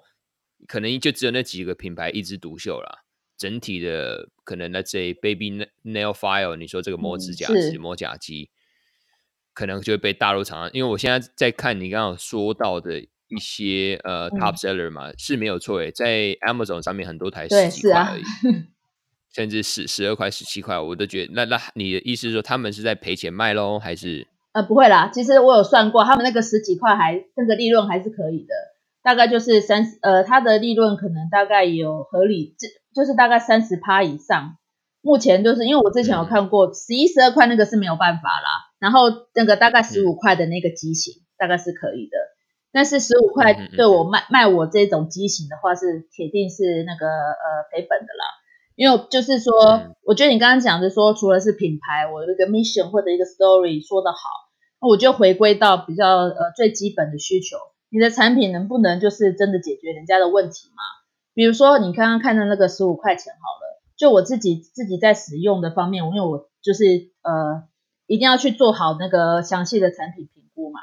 [0.66, 3.01] 可能就只有那几个品牌一枝独秀啦。
[3.42, 8.50] 整体的可能那这 baby nail file，你说这个磨指甲机、磨甲机，
[9.52, 13.06] 可能就会被大陆厂商，因为我现在在看你刚刚说到的。
[13.34, 18.26] 一些呃 top seller 嘛、嗯、是没有错诶，在 Amazon 上面很多台十几块而已，啊、
[19.34, 24.26] 甚至十十二块、十七块，我都觉得那那你的意思是说他们是在赔钱卖喽，还是？
[24.52, 28.52] 呃，不会啦，其实我有算过，他们那个十几块还那个利润还是可以的，
[29.02, 34.56] 大概就是三十呃，它的利润可能大概有合理，就就是大概三十趴以上。
[35.00, 39.00] 目前就是因为我之前有看过十一、十二块那个是没有办法啦，然后
[39.34, 42.16] 那个大概十五块的那个机型、嗯、大概是可以的。
[42.70, 48.24] 但是十五块对我卖卖我这种机型的话，是铁定是那个呃赔本的啦。
[48.76, 49.52] 因为就是说，
[50.06, 54.18] 我觉得你刚刚讲的说，除了是品牌，我有一个 mission 或者一个 story 说的好，
[54.80, 57.58] 那我就回归到比较呃最基本的需求，
[57.92, 60.82] 你的产品能不能就是真的解决人家的问题嘛？
[61.34, 66.84] 比如说你刚刚看的那个十五块钱好了，就我自己自己在使用的方面，因为我就是
[67.20, 67.64] 呃
[68.06, 70.80] 一定要去做好那个详细的产品评估嘛。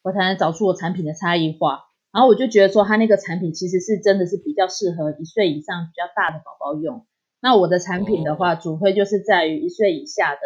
[0.00, 7.04] 我才能找出我产品的差异化，然后我就觉得说，它那个产品其实是真的是比较适合一岁以上比较大的宝宝用。
[7.42, 10.40] 那我的产品的话，主推就是在于一岁以下的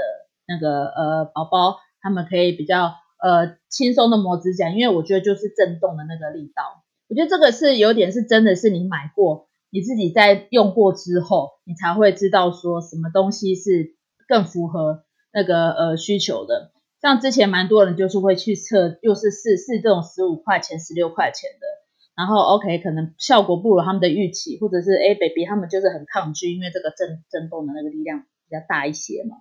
[0.48, 13.94] 那个呃宝宝，他们可以比较呃轻松的磨指甲，因为我觉得就是震动的那个力道，我觉得这个是有点是真的是你买过，你自己在用过之后，你才会知道说什么东西是
[14.26, 16.72] 更符合那个呃需求的。
[17.00, 21.66] 像之前蛮多人就是会去测，又是试试这种十五块钱、十六块钱的，
[22.14, 29.38] 然后 OK 可能效果不如他们的预期，或者是哎 baby 他们就是很抗拒，因为这个震震动的那个力量比较大一些嘛，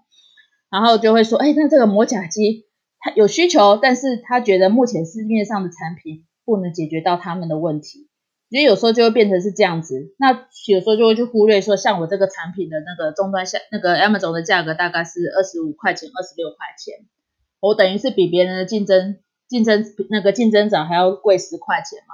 [0.72, 2.65] 然后就会说，哎，那这个磨甲机
[3.02, 8.08] 他有需求，但是他觉得目前市面上的产品不能解决到他们的问题，
[8.50, 17.08] 所以有时候就会变成是这样子，那有时候就会去忽略说，像我这个产品的那个终端下那个 Amazon 的价格大概是二十五块钱、二十六块钱。
[17.60, 22.14] 我等于是比别人的竞争竞争那个竞争者还要贵十块钱嘛，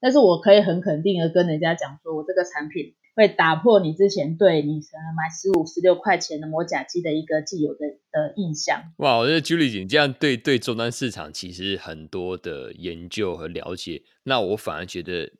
[0.00, 4.74] 但是我可以很肯定的跟人家讲说，我这个产品会打破你之前对你
[5.16, 7.80] 买十五、十六块钱的磨甲机的一个既有的
[8.12, 8.80] 的印象。
[8.98, 15.32] 哇，我觉得 Julie 姐这样对对终端市场其实很多的研究和了解，那我反而觉得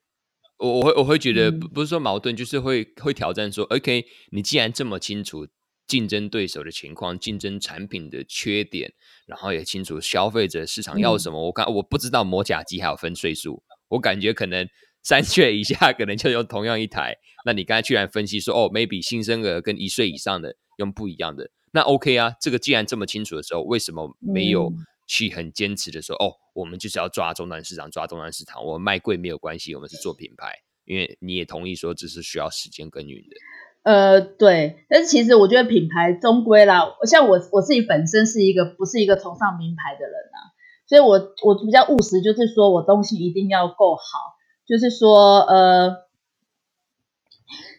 [0.58, 5.46] 我我会我会觉得不不是说矛盾，嗯、就是会会挑战说，OK，你既然这么清楚
[5.86, 8.92] 竞争对手的情况、竞争产品的缺点，
[9.24, 14.68] 然后也清楚消费者市场要什么，嗯、我看我不知道磨甲机还有分岁数，我感觉可能
[15.08, 17.16] 三岁以下可能就用同样一台，
[17.46, 24.70] 那你刚才居然分析说，哦，maybe 新生儿跟一岁以上的用不一样的，那 OK 啊，这个既然这么清楚的时候，为什么没有
[25.06, 26.32] 去很坚持的说，嗯、哦？
[26.52, 28.62] 我们就是要抓终端市场，抓终端市场。
[28.62, 30.52] 我们卖贵没有关系，我们是做品牌，
[30.84, 33.36] 因为你也同意说这是需要时间耕耘的。
[33.84, 34.84] 呃，对。
[34.90, 40.52] 但是其实我觉得品牌终归啦，像我我自己本身是一个不是一个崇尚名牌的人啊，
[40.86, 44.36] 所以我我比较务实，就是说我东西一定要够好，
[44.68, 45.96] 就是说呃，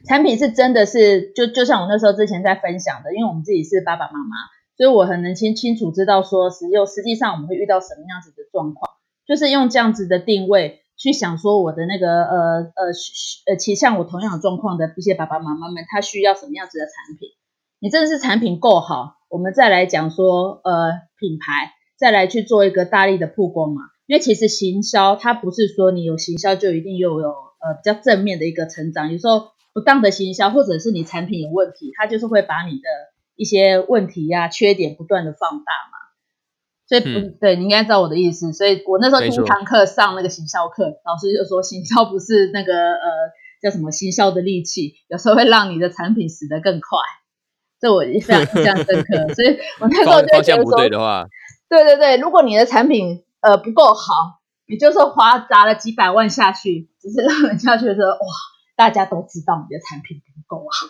[0.08, 4.36] 产品是真的是就就像我那时候之前在分享的，因为我们自己是爸爸妈妈。
[4.76, 8.94] 所以我很能清清楚知道说，实用实际上我们会遇到什么样子的状况，
[9.28, 12.40] 就是用这样子的定位去想说我的那个呃
[12.78, 12.86] 呃
[13.48, 17.28] 呃，其实像我同样的状况的一些爸爸妈妈们，他需要什么样子的产品？
[17.82, 23.82] 你真的是产品够好，我们再来讲说呃品牌，再来去做一个大力的曝光嘛。
[24.10, 32.90] 因为其实行销它不是说你有行销就一定又有呃比较正面的一个成长，有时候不当的行销或者是你产品有问题，它就是会把你的。
[33.40, 35.96] 一些问题呀、啊、缺点不断的放大嘛，
[36.90, 38.52] 所以不、嗯、对，你应该知道我的意思。
[38.52, 43.08] 所以我那时候第一堂课上那个行销课，老师就说行销不是那个呃
[43.62, 47.00] 叫什么行销的利器，有时候会让你的产品死得更快。
[47.80, 50.76] 这我非常印象深刻，所以我那时候就觉得说，
[51.70, 58.26] 对对对，如果你的产品呃不够好，也就是花砸了几百万下去，只是让人家觉得哇，
[58.76, 60.88] 大家都知道你的产品不够好。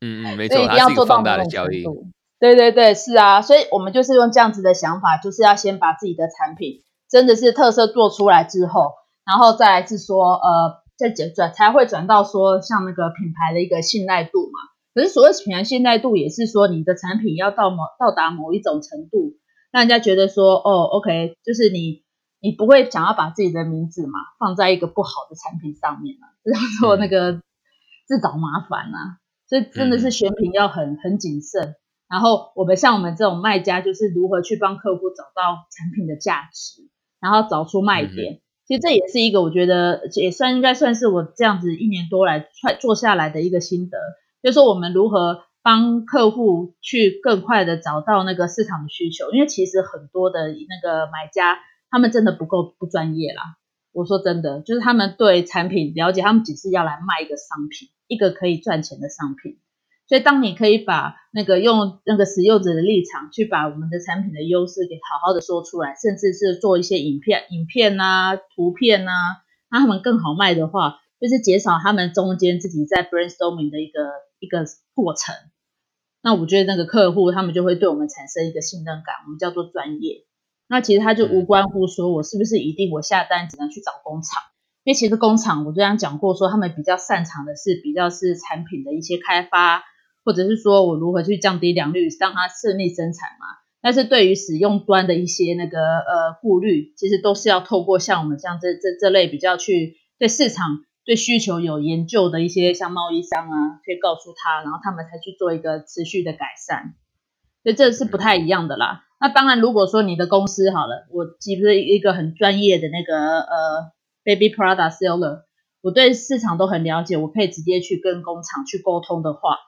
[0.00, 2.08] 嗯嗯， 没错，一定要做到那种程度。
[2.40, 8.92] 对对对，是啊，所以我们就是用这样子的想法，就是要先把自己的产品真的是特色做出来之后，
[9.24, 14.58] 然后再来是说，呃，再转才会转到说像那个品牌的一个信赖度嘛。
[14.92, 19.36] 可是所谓品牌信赖度，也是说你的产品要到某到达某一种程度，
[19.74, 22.04] 让人家觉得说，哦，OK，就是你
[22.40, 27.42] 你不会想要把自己的名字嘛放在一个不好的产品上面啊，这样做那个
[28.06, 29.18] 自找麻烦啊。
[29.48, 31.74] 所以真的是选品要很很谨慎，
[32.08, 36.88] 然后我们像我们这种卖家，就是如何去帮客户找到产品的价值，
[37.20, 38.40] 然后找出卖点。
[38.68, 42.46] 其实这也是一个我觉得也算应该算是我这样子一年多来
[42.80, 43.98] 做下来的一个心得，
[44.40, 51.58] 就是说我们如何帮客户去更快的找到那个市场的需求，因为其实很多的那个买家
[51.90, 53.56] 他们真的不够不专业啦。
[53.92, 59.58] 我说真的，就是他们对产品了解，他们只是要来卖一个商品，一个可以赚钱的商品。
[60.06, 69.14] 所以，当你可以把那个用那个使用者的立场去把我们的产品的优势给好好的说出来，甚至是做一些影片、影片啊、图片啊，
[69.70, 75.34] 让他们更好卖的话，就是减少他们中间自己在 brainstorming 的一个一个过程。
[76.24, 80.24] 那我觉得那个客户他们就会对我们产生一个信任感，我们叫做专业。
[80.66, 84.42] 那其实它就无关乎说我是不是一定我下单只能去找工厂，
[84.84, 89.82] 因为其实工厂我这样讲过说他们比较擅长的是比较是产品的一些开发，
[90.24, 93.44] 或者是说我如何去降低良率让它顺利生产嘛。
[93.82, 100.64] 但是对于使用端的一些那个呃顾虑，其实都是要透过像我们像这这这类比较去对市场
[101.04, 106.94] 对需求有研究的一些像贸易商啊，可以告诉他，然后他们才去做一个持续的改善，
[107.62, 109.04] 所以这是不太一样的啦。
[109.20, 113.92] 那当然，如果说你的公司好了，我既不是一个很专业的那个呃
[114.24, 115.42] baby product seller，
[115.80, 119.58] 我对市场都很了解，我可以直接去跟工厂去沟通的话，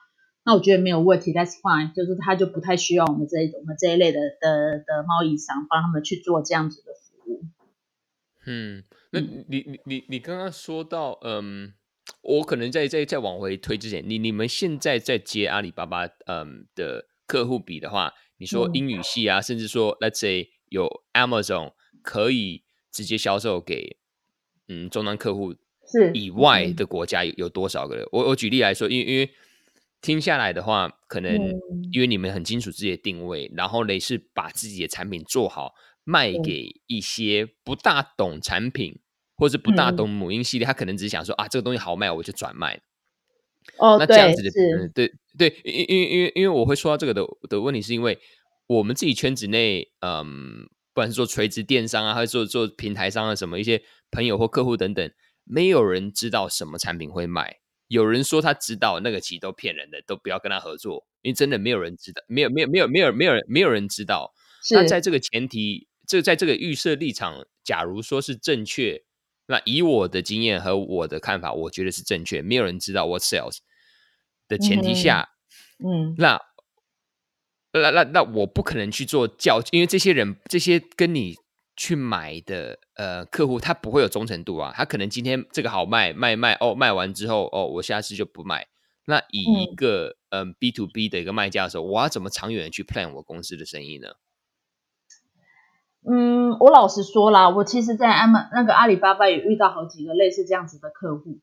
[0.44, 7.44] 那我觉得没有问题，that's fine，就是他就不太需要我们这一种我们这一类的的的贸易商帮他们去做这样子的服务。
[8.46, 8.84] 嗯，
[9.20, 11.72] 那你你你你刚刚说到，嗯，
[12.22, 18.12] 我可能在在在往回推之前，你你们现在在接阿里巴巴嗯的客户比的话。
[18.38, 23.96] 你说英语系啊，嗯、甚至说，let's say 有 Amazon 可以直接销售给
[24.68, 25.54] 嗯终端客户
[25.90, 28.06] 是以外的国家有有多少个人？
[28.12, 29.30] 我我举例来说，因为因为
[30.02, 31.34] 听下来的话，可能
[31.90, 35.72] 因为你们很清楚自己的定位，嗯、然后呢是把自己的产品做好，
[36.04, 39.00] 卖给一些不大懂产品、嗯、
[39.36, 42.80] 或是不大懂母婴系列，他可能只是想说啊这个东西好卖，我就转卖。
[43.78, 48.16] 哦，那这样子嗯，对对，因因因因为因为我会说到这个的的问题，是因为
[48.68, 50.62] 我们自己圈子内，嗯，
[50.94, 53.82] 不管是做垂直电商啊，还是做做平台商啊，什么一些
[54.12, 55.10] 朋友或客户等等，
[55.42, 57.58] 没有人知道什么产品会卖。
[57.88, 64.32] 有人说他知道，那个其实都骗人的，都不要跟他合作，因为真的没有人知道，没有没有没有没有没有人没有人知道。
[64.70, 69.02] 那在这个前提，这在这个预设立场，假如说是正确。
[69.46, 72.42] 那以我的经验和我的看法，我觉得是正确。
[72.42, 73.58] 没有人知道 what sells
[74.48, 75.28] 的前提下，
[75.84, 76.40] 嗯，嗯那
[77.72, 81.36] 那那那我不可能去做教，因为这些人这些跟你
[81.76, 84.72] 去买的呃客户，他不会有忠诚度啊。
[84.74, 88.66] 他可能今天这个好卖卖卖哦，卖完之后哦，我下次就不卖。
[89.06, 94.08] 那以一个嗯、呃、B to B 的一个卖家的时候，我要怎么长远的去 plan 我公司的生意呢？
[96.08, 101.40] 嗯，我老实说啦，我其实，在阿曼那个阿里巴巴也遇到好几个类似这样子的客户，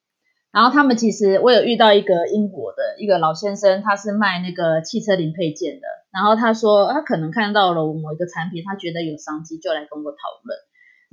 [0.54, 10.58] 然后他们其实我有遇到一个英国的一个老先生，他是卖那个汽车零配件的，然后他说他可能看到了某一个产品，他觉得有商机，就来跟我讨论。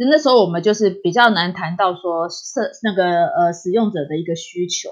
[0.09, 4.91] 那时候我们就是比较难谈到说是那个呃使用者的一个需求，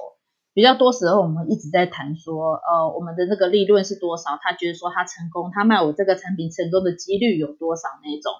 [0.52, 8.32] 比较多时候我们一直在谈说呃我们的这个利润是多少，他觉得说他成功，他卖我这个产品成功的几率有多少那种。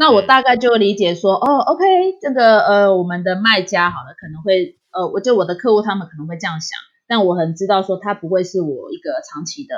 [0.00, 1.84] 那我大概就理解说，哦，OK，
[2.22, 6.70] 这个呃，我们的卖家好了，可能会呃，我就我的客户他们可能会这样想，
[7.06, 9.76] 但我很知道说他不会是我一个长期的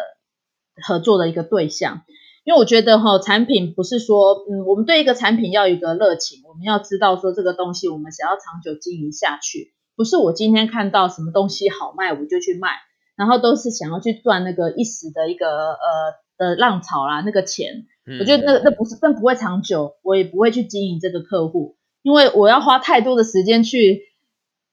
[0.86, 2.02] 合作的一个对象，
[2.44, 12.68] 因为我觉得哈、哦，产品不是说，嗯，我们对一个产品要有一个热情，我们要知道说这个东西我们想要长久经营下去，不是我今天看到什么东西好卖我就去卖，
[13.16, 17.86] 然后都是想要去赚那个一时的一个呃的浪潮啦，那个钱。
[18.18, 24.02] 我觉得那那不是，那不会长久，我也不会去经营这个客户，因为我要花太多的时间去，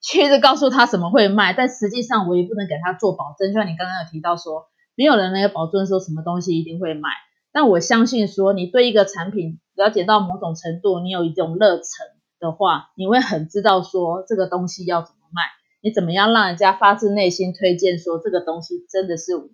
[0.02, 3.50] 去告诉他什么会卖，但实际上我也不能给他做保证。
[3.50, 4.66] 就像你刚刚有提到说，
[4.96, 7.10] 没有人能够保证说什么东西一定会卖，
[7.52, 11.86] 但我相信说，你对一个产品了解到某种程度，你有一种热忱
[12.40, 15.44] 的话，你会很知道说这个东西要怎么卖，
[15.84, 19.52] 你怎么样让人家发自内心推荐说这个东西真的是我们。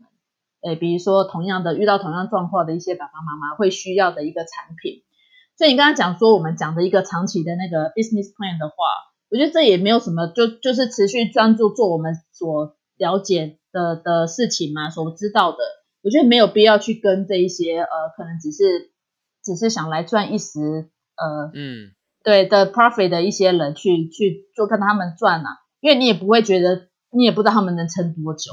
[0.62, 5.03] 诶，比如说同样的遇到同样状况的一些爸爸妈妈会需要的一个产品，
[5.58, 8.76] 所以你刚刚讲说我们讲的一个长期的那个 business plan 的话，
[9.30, 15.58] 我觉得这也没有什么，就就是持续专注做我们所了解的的事情嘛，所知道的，
[16.01, 18.91] 我觉得没有必要去跟这一些呃，可能只是
[19.43, 21.91] 只是想来赚一时呃，嗯，
[22.24, 28.51] 对的 profit 的一些人去去做跟他们赚啊，因为你也不会觉得，你也不知道他们能撑多久。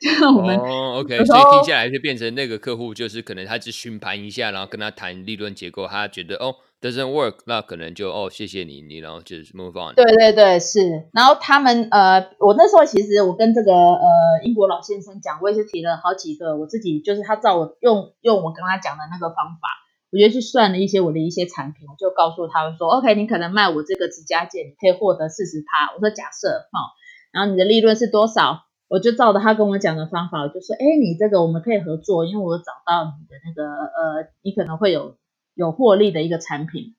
[0.00, 9.94] 就我们哦，OK，所以听下来就变成那个客户，就是可能他只询盘一下，然后跟他谈利润结构，他觉得哦 doesn't work，那可能就哦谢谢你，你然后就是 move on。
[9.94, 11.08] 对对对，是。
[11.12, 19.68] 然后他们呃，我那时候其实我跟这个呃英国老先生讲，我也是提了好几个，我自己就是他照我用用我跟他讲的那个方法，
[20.12, 25.94] 我就去算了一些我的一些产品，我就告诉他们说，OK，你可能卖我这个指甲剪，你可以获得四十趴。
[25.94, 26.84] 我说假设哈、哦，
[27.32, 28.66] 然后你的利润是多少？
[28.88, 35.16] 我就照着他跟我讲的方法，我就说，哎，你这个我们可以合作，因为我找到你的那个呃，你可能会有
[35.54, 36.94] 有获利的一个产品，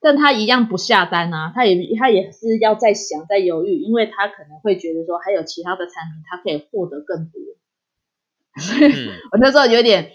[0.00, 7.40] 但他一样不下单啊，他也他也是要在想在犹豫，因为他可能会觉得说还有其他的产品他可以获得更多，
[8.60, 10.10] 所以我那时候有点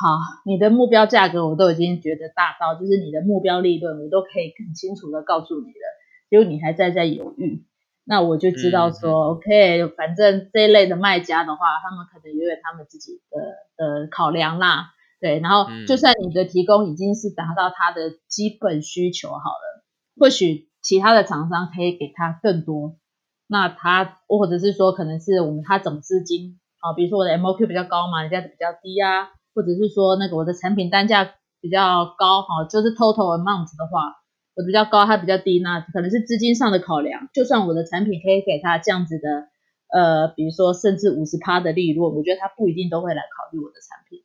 [0.00, 5.86] 好，你的目标价格我都已经觉得大到，就是你的目标利润我都可以很清楚的告诉你了，
[6.28, 7.64] 结果你还在在犹豫。
[8.10, 13.36] 那我就知道说、嗯、，OK，反正这一类的卖家的话，他们可能也有他们自己的
[13.76, 15.40] 的考量啦，对。
[15.40, 19.84] 然后，就算你的提供已经是达到他的基本需求好了，
[20.18, 22.96] 或许其他的厂商可以给他更多。
[23.46, 34.17] 那他或者是说，可能是我们他总资金啊，比如说我的 MOQ 比较高嘛，人家比较低啊，或者是说那个我的产品单价比较高哈，就是 total amount 的话。
[34.58, 37.28] 我比较高，他比较低，那可能是资金上的考量。
[37.32, 39.46] 就算我的产品可以给他这样子的，
[39.94, 44.18] 呃，比如说甚至五十趴的利润，我觉得他不一定都会来考虑我的产品。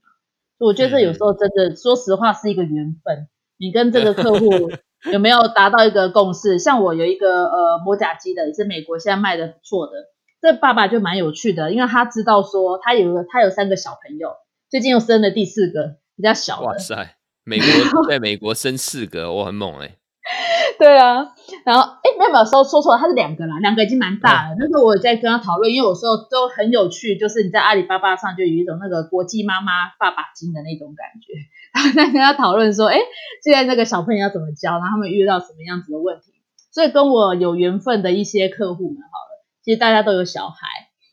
[0.57, 3.27] 所以我觉得这有时候真的，嗯、说实话是一个缘分。
[3.57, 4.71] 你跟这个客户
[5.13, 6.57] 有没有达到一个共识？
[6.57, 9.93] 像我有一个呃磨甲机的，也是美国现在卖的不错的，
[10.41, 14.31] 这爸爸就蛮有趣的，因为他知道说他有个他有三个小朋友，
[14.69, 16.65] 最近又生了第四个比较小的。
[16.65, 19.97] 哇塞，美国 在美国生四个，我很猛哎、欸。
[20.80, 24.55] 对啊，然后哎，没有没有说说错了，他是两个啦，两个已经蛮大了。
[24.57, 31.34] 那时候我在跟他讨论，因为有时候都很有趣，就是你在阿里巴巴上就有一种那个国际妈妈爸爸经的那种感觉。
[31.74, 32.97] 然后在跟他讨论说，哎，
[33.43, 36.32] 现在那个小朋友要怎么教，然后他们遇到什么样子的问题。
[36.71, 40.67] 所以跟我有缘分的一些客户们，好了，其实大家都有小孩，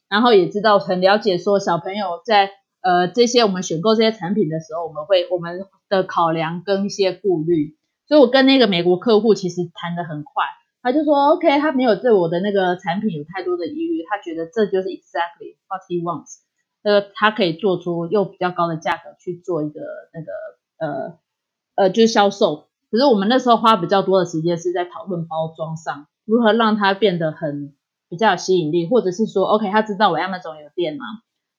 [0.09, 2.51] 然后也知道很了解说小朋友在
[2.81, 7.77] 呃这些我们选购这些产品的时候，我们会我们的考量跟一些顾虑。
[8.11, 10.43] 所以我跟那个美国客户其实谈得很快，
[10.83, 16.41] 他就说 OK，他没有对我的那个产品有太多的疑虑，他觉得这就是 exactly what he wants，
[16.83, 19.81] 呃，他可以做出用比较高的价格去做一个
[20.13, 20.33] 那个
[20.85, 21.19] 呃
[21.77, 27.77] 呃就是销售，可是我们那时候花比较多的时间是在讨论包装上，如何让它变得很
[28.09, 31.05] 比较有吸引力，或者是说，OK，他知道我 Amazon 有店嘛，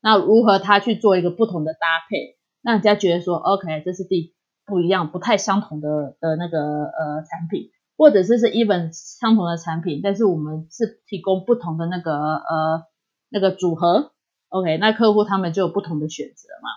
[0.01, 4.33] 那如何他去做一个不同的搭配，让人家觉得说，OK，这是第
[4.65, 12.83] 不一样、不太相同的的那个呃产品，或者是是 even 相同的产品，但是我们是提供不同的那个呃
[13.29, 14.13] 那个组合
[14.49, 16.69] ，OK，那客户他们就有不同的选择嘛。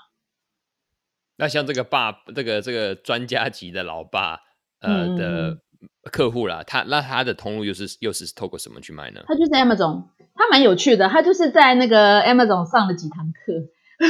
[1.37, 4.41] 那像这个爸，这个这个专家级的老爸，
[4.81, 5.59] 呃、嗯、的
[6.13, 9.21] 客户啦，他那他的通路又是又是透过什么去卖呢？
[9.27, 10.05] 他就是 Amazon，
[10.35, 13.53] 他蛮有趣的，他就是在那个 Amazon 上了几堂课，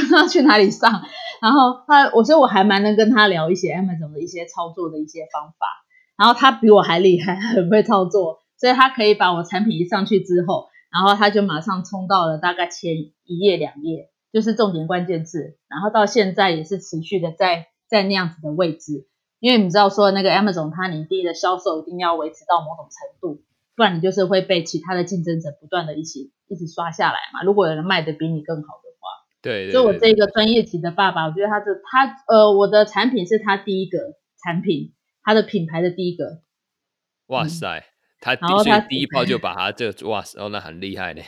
[0.29, 1.03] 去哪里上，
[1.41, 5.65] 然后他，我说我还蛮能跟他聊一些 Amazon 的一些操作的一些方法，
[6.17, 14.09] 然后他比我还厉害， 很会操作，所以他可以把我产品一上去之后，然后他就马上冲到了大概前一页两页。
[14.33, 19.07] 就是重点关键字，然后到现在也是持续的在在那样子的位置，
[19.39, 23.41] 因为你知道说那个 Amazon 它你第一的销售一定要维持到某种程度，
[23.77, 27.43] 不然你就是会被其他的竞争者不断的一起一直刷下来嘛。
[27.45, 28.67] 如果有人卖的比你更好
[29.45, 33.99] 对，对，对，所以我这个专业级的爸爸，我觉得他的他呃我的产品是他第一个
[34.43, 36.41] 产品，他的品牌的第一个。
[37.27, 37.83] 哇塞，嗯、
[38.21, 41.21] 他然后他第一炮就把他这个、哇塞，哦那很厉害呢。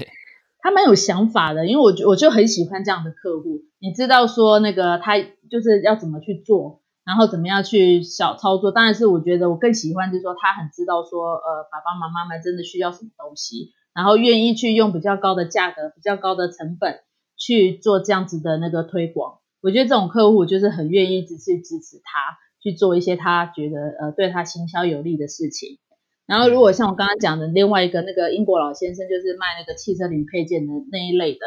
[0.60, 3.62] 他蛮有想法的，因为我就我就很喜欢这样的客户。
[3.80, 8.72] 你知道说那个他就是要怎么去做，然后怎么样去小操作。
[8.72, 17.00] 当然是我觉得我更喜欢就是说他很知道说呃爸爸妈妈们真的需要什么东西，然后愿意去用比较高的价格、比较高的成本
[17.38, 19.40] 去做这样子的那个推广。
[19.62, 25.80] 我觉得这种客户就是很愿意支持支持他去做一些他觉得呃对他行销有利的事情。
[26.26, 31.46] 然后，如果像我刚刚讲的另外一个那个英国老先生，就是卖那个汽车零配件的那一类的，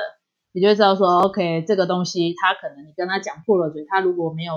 [0.53, 4.55] 你就会知道说，OK，这个东西他可能你跟他讲破了嘴，他如果没有，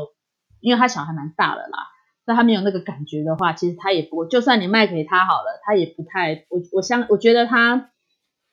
[0.62, 1.78] 因为他小孩蛮大了啦，
[2.26, 7.92] 那他没有那个感觉的话，其实他也不，就算你卖给他好了，他也不太，我我相我觉得他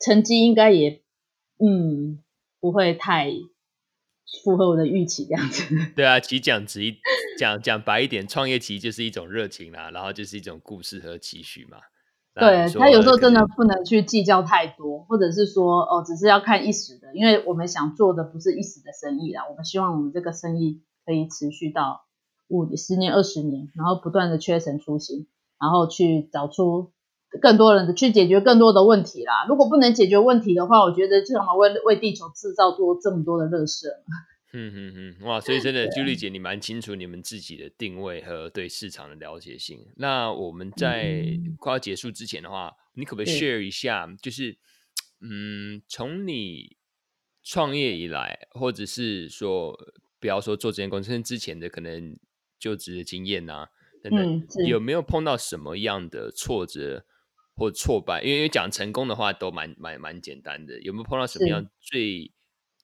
[0.01, 1.03] 成绩应该也，
[1.65, 2.19] 嗯，
[2.61, 3.33] 不会太。
[4.45, 5.75] 符合我的预期这样子。
[5.97, 6.95] 对啊，其实讲直一
[7.37, 11.79] 讲讲白一点，创业其实就是一种热情啦，然后就是一种故事和期许嘛。
[12.33, 22.05] 对，他有时候真的不能去计较太多，或者是说哦，只是要看一时的，因为我们想做的不是一时的生意啦，我们希望我们这个生意可以持续到
[22.47, 25.27] 五十年、二十年，然后不断的缺层出新，
[25.61, 26.93] 然后去找出。
[27.41, 29.47] 更多人的去解决更多的问题啦。
[29.49, 33.87] 如果不能解决问题的话，我觉得就干嘛为为地球制造多这么多的垃圾？
[34.53, 35.41] 嗯嗯嗯，哇！
[35.41, 39.79] 所以真的，Julie 姐，你蛮清楚你们自己的定位和对市场的了解性。
[39.97, 41.25] 那我们在
[41.61, 44.09] 快要结束之前的话，你可不可以 share 一下？
[44.21, 44.59] 就是
[45.21, 46.77] 嗯，从你
[47.45, 49.73] 创业以来，或者是说，
[50.19, 52.19] 不要说做这间公司之前的可能
[52.59, 53.69] 就职的经验啊
[54.03, 57.05] 等等，有没有碰到什么样的挫折？
[57.61, 60.81] 或挫败，因为讲成功的话都蛮蛮蛮简单的。
[60.81, 62.33] 有没有碰到什么样最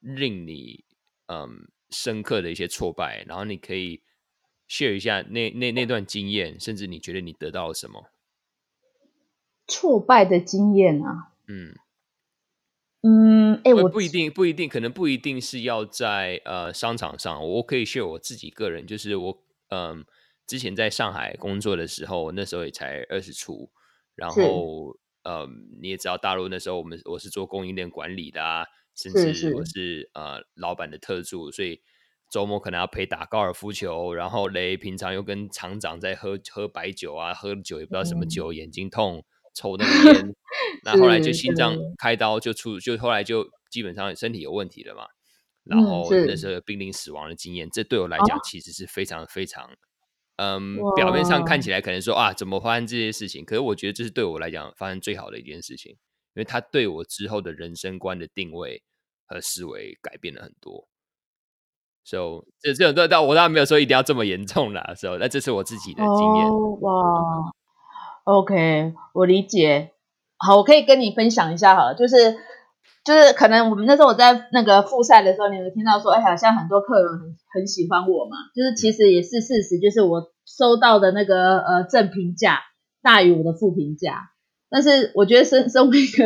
[0.00, 0.84] 令你
[1.28, 3.24] 嗯深刻的一些挫败？
[3.26, 4.02] 然后你可以
[4.68, 8.10] share 一下那那那段经验，甚至你觉得你得到了什么？
[9.66, 11.74] 挫败的经验啊，嗯
[13.00, 17.42] 嗯，哎、欸，我不一定不一定，可能不一定是要在呃商场上。
[17.48, 20.04] 我可以 share 我自己个人，就是我嗯
[20.46, 23.70] 之前在上海工作的时候，那时候也才二十出。
[24.16, 25.46] 然后，呃，
[25.80, 31.82] 你也知道，大陆那时候我们我是做供应链管理的啊，甚至我是，是呃老板的特助，所以
[32.30, 39.22] 周末可能要陪打高尔夫球，然后雷平常又跟厂长在喝喝白酒啊，喝酒也不知道什么酒，嗯、眼睛痛，
[39.54, 40.34] 抽那个烟，
[40.82, 45.06] 那后，来就心脏开刀就出，就后来就基本上身体有问题了嘛，
[45.64, 49.76] 然后那时候濒临死亡的经验，这对我来讲其实是非常非常。
[50.36, 53.44] 嗯，表面上看起来可能说啊，怎么发生这些事情？
[53.44, 58.82] 可是我觉得这是对我来讲发生最好的一件事情，因为它对我之后的人生观的定位
[59.26, 60.86] 和思维改变了很多。
[62.04, 64.92] So 这这种但我当然没有说一定要这么严重啦。
[64.96, 66.46] So 那这是我自己的经验。
[66.46, 67.52] Oh, 哇
[68.24, 69.92] ，OK，我理解。
[70.38, 72.36] 好，我可以跟你分享一下哈，就是。
[73.06, 78.36] 就是可能我们那时候我在那个复赛的时候，你有听到说，哎，好像很多客人很很喜欢我嘛。
[78.52, 82.58] 就是其实也是事实，就是我收到的那个呃正评价
[83.02, 84.30] 大于我的负评价。
[84.68, 86.24] 但是我觉得身身为一个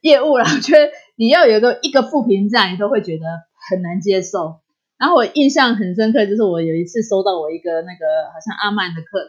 [0.00, 3.24] 业务啦，我觉得你要有一个一个负评价，你都会觉得
[3.70, 4.58] 很难接受。
[4.98, 9.28] 然后我印象很深刻，就是我有一次收到我一个那个好像阿曼的客人，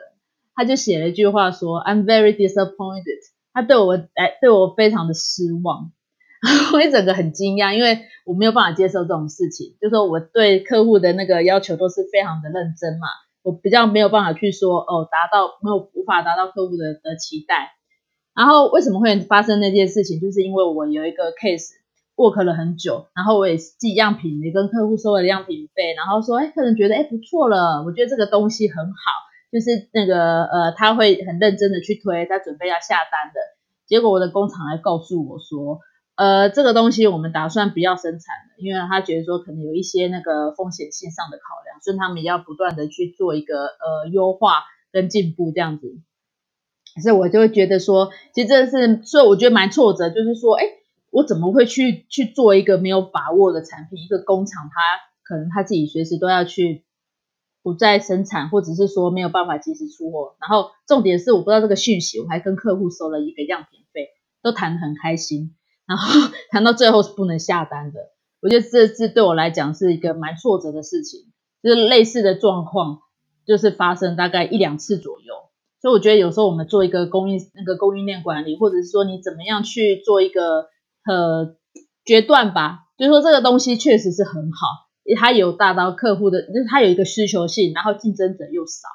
[0.55, 3.21] 他就写了一句话说，I'm very disappointed。
[3.53, 5.91] 他对我哎对我非常的失望。
[6.73, 9.77] 我一整个很惊讶，因为我没有办法接受这种事情。
[9.79, 13.07] 就是说我对客户的那个要求都是非常的认真嘛，
[13.43, 17.71] 我比较没有办法去说哦，达到没有无法达到客户的的期待。
[18.35, 20.19] 然后为什么会发生那件事情？
[20.19, 21.69] 就是因为我有一个 case
[22.17, 28.91] work 了很久，然后我也寄样品，也跟客户收了样品费，然后说，哎，客人觉得哎不错了，我觉得这个东西很好，
[29.51, 33.39] 就是那个呃他会很认真的去推，他准备要下单的。
[33.85, 35.79] 结果我的工厂来告诉我说，
[36.15, 45.99] 呃这个东西我们打算不要生产了，因为他觉得说可能有一些那个风险性上的考量，所以他们要不断的去做一个呃优化跟进步这样子。
[47.01, 50.63] 所以我就会觉得说，其实这是，所以我觉得蛮挫折，就是说，哎，
[51.09, 54.03] 我怎么会去去做一个没有把握的产品？
[54.03, 54.79] 一个工厂，它
[55.23, 56.85] 可能他自己随时都要去
[57.63, 60.35] 不再生产，或者是说没有办法及时出货。
[60.39, 64.09] 然后重点是我不知道这个讯息，我还跟客户收了一个样品费，
[64.43, 65.55] 都谈得很开心。
[65.85, 67.99] 然后谈到最后是不能下单的，
[68.41, 71.31] 我觉得这这对我来讲是一个蛮挫折的事情。
[71.61, 72.99] 就是类似的状况，
[73.45, 75.33] 就是发生大概一两次左右。
[75.81, 80.67] 所以我觉得有时候我们做一个供应那个供应链管理，或者是说你怎么样去做一个
[81.05, 81.55] 呃
[82.03, 84.67] 决断吧，就是说这个东西确实是很好，
[85.17, 88.89] 它有达到客户的，就是它有一个需求性，然后竞争者又少。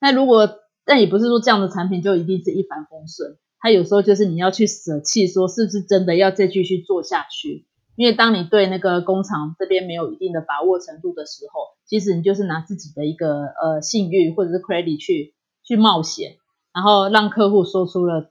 [0.00, 0.48] 那如果
[0.84, 7.64] 但也不是说这样的产品就一定是一帆风顺，它有时候就是你要去舍弃，说是不是真的要再继续做下去？
[7.96, 15.32] 因为当你对那个工厂这边没有一定的把握程度的时候，其实你就是拿自己的一个呃信誉或者是 credit 去。
[15.66, 16.36] 去冒险，
[16.74, 18.30] 然后让客户说出了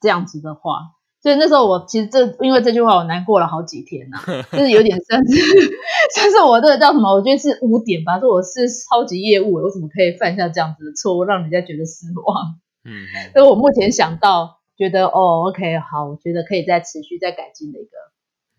[0.00, 5.36] 这样子的话，所以那时候我其实这因为这句话我难过了好几天呐、 啊，就是有点像是
[6.14, 7.12] 像是我这个叫什么？
[7.12, 12.56] 我觉得是污点吧，说我是超级业务，我怎么可以犯下这样子的错误，让人家觉得失望？
[12.88, 13.04] 嗯，
[13.34, 17.90] 所以我目前想到觉得哦，OK，好，我觉得可以再持续再改进的一个。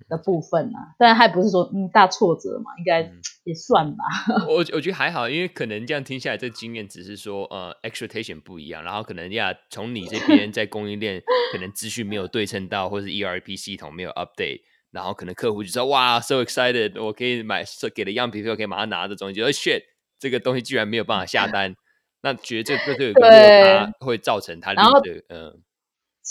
[0.09, 3.09] 的部分啊，但还不是说嗯大挫折嘛，应该
[3.45, 4.03] 也算吧。
[4.27, 14.59] 嗯、我我觉得还好，因为可能这样听下来，这个经验只是说呃 expectation 不一样，然后可能呀从你这边在供应链可能资讯没有对称到，或是 ERP 系统没有 update，
[14.91, 17.63] 然后可能客户就说哇 so excited，我可以买，
[17.95, 19.81] 给了样品我可以马上拿这东西，觉得 shit
[20.19, 21.73] 这个东西居然没有办法下单，
[22.21, 24.81] 那觉得这这对他会造成他的
[25.29, 25.61] 嗯。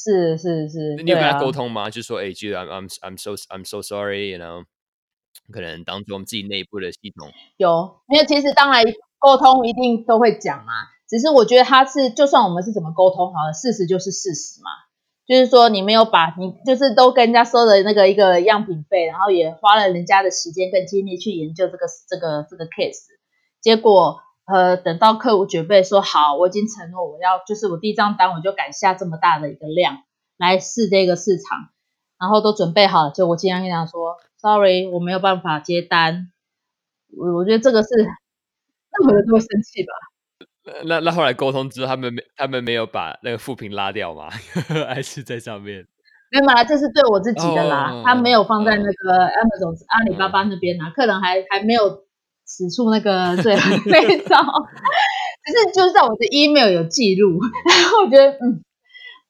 [0.02, 1.82] 是是是，你有跟他沟通吗？
[1.82, 4.64] 啊、就说，哎、欸，就 I'm I'm I'm so I'm so sorry，you know，
[5.52, 8.24] 可能当做我们自己内部的系统有因为？
[8.24, 8.82] 其实当然
[9.18, 10.72] 沟通一定都会讲嘛，
[11.06, 14.70] 只是我觉得他是，就算我们是怎么沟通好了，事实就是事实嘛。
[15.26, 23.04] 就是说你没有把你就是都跟人家收的那个一个样品费，然后也花了人家的时间跟精力去研究这个这个这个 case，
[23.60, 24.22] 结果。
[24.52, 29.98] 呃，等到客户准备说好，我已经承诺我要，就是我第一张单我就敢下这么大的一个量
[30.38, 31.70] 来试这个市场，
[32.18, 36.32] 然后都准备好了，就我经常跟他说，sorry，我没有办法接单。
[37.16, 39.92] 我我觉得这个是任何人都会生气吧。
[40.84, 44.30] 那那后来沟通之后，他们没他们没有把那个副屏拉掉吗？
[44.88, 45.86] 还是在上面？
[46.32, 52.04] 没有啦，这是对我自己的啦，哦、他没有放在那个 Amazon、哦、阿里巴巴那边啦，客人还还没有。
[52.50, 54.36] 使出那个最狠那招，
[55.44, 58.60] 只是就是在我的 email 有记录，然后我觉得嗯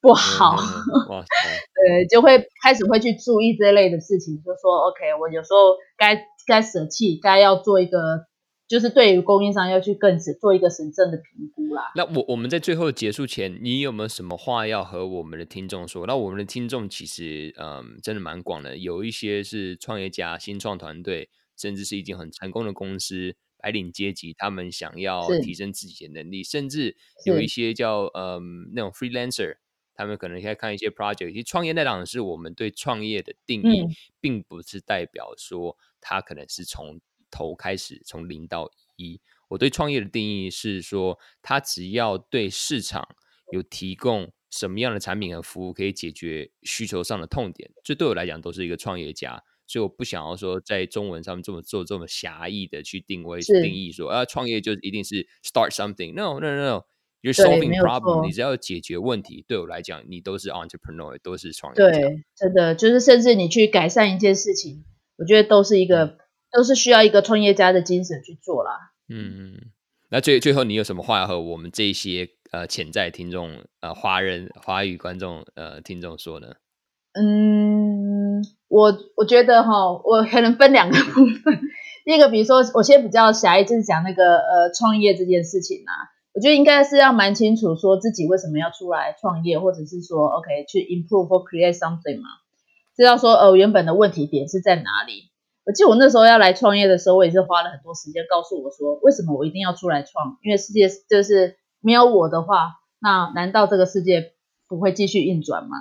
[0.01, 1.21] 不好，嗯、
[1.77, 8.25] 对，就会开始会去注意这类的事情，就说 OK，我有时候该该舍弃，该要做一个，
[8.67, 11.91] 就是对于供应商要去更做一个审慎的评估啦。
[11.95, 16.07] 那我我们在最后结束前，你有没有什么话要和我们的听众说？
[16.07, 21.29] 那我们的听众其实嗯真的蛮广的，有一些是创业家、新创团队。
[21.61, 29.57] 甚至是已经很成功的公司，白领阶级，他们想要提升自己的能力，甚至有一些叫嗯那种 freelancer，
[29.93, 31.31] 他们可能在看一些 project。
[31.31, 33.89] 其实创业那档是我们对创业的定义，嗯、
[34.19, 36.99] 并不是代表说他可能是从
[37.29, 39.21] 头开始，从零到一。
[39.49, 43.15] 我对创业的定义是说，他只要对市场
[43.51, 49.43] 有提供什么样的产品和服务，可以解决需求上的痛点，这对我来讲都是一个创业家。
[49.71, 56.83] 所以我不想要说在中文上面这么做这么狭义的去定位定义说啊创业就一定是 start something no no no
[57.21, 64.83] you're solving problem 你只要解决问题对我来讲你都是 entrepreneur 都是创业对真的就是甚至你去改善一件事情
[65.15, 66.17] 我觉得都是一个、嗯、
[66.51, 68.91] 都是需要一个创业家的精神去做啦。
[69.07, 69.71] 嗯
[70.09, 76.55] 那最最后你有什么话要和我们这些呃潜在听众呃华人华语观众呃听众说呢？
[77.13, 77.70] 嗯，
[78.67, 81.59] 我我觉得哈，我可能分两个部分。
[82.03, 86.09] 第一个，比如说，我先比较狭义，就是讲那个呃创业这件事情啊。
[86.33, 92.29] 我觉得应该是要蛮清楚，说自己为什么要出来创业，或者是说，OK，去 improve or create something 嘛。
[92.95, 95.29] 知道说，呃，原本的问题点是在哪里？
[95.65, 100.37] 我记得我那时候要来创业的时候，我也是花了很多时间告诉我说，为什么我一定要出来创？
[100.41, 104.31] 因为世界就是没有我的话，那难道这个世界
[104.67, 105.77] 不会继续运转吗？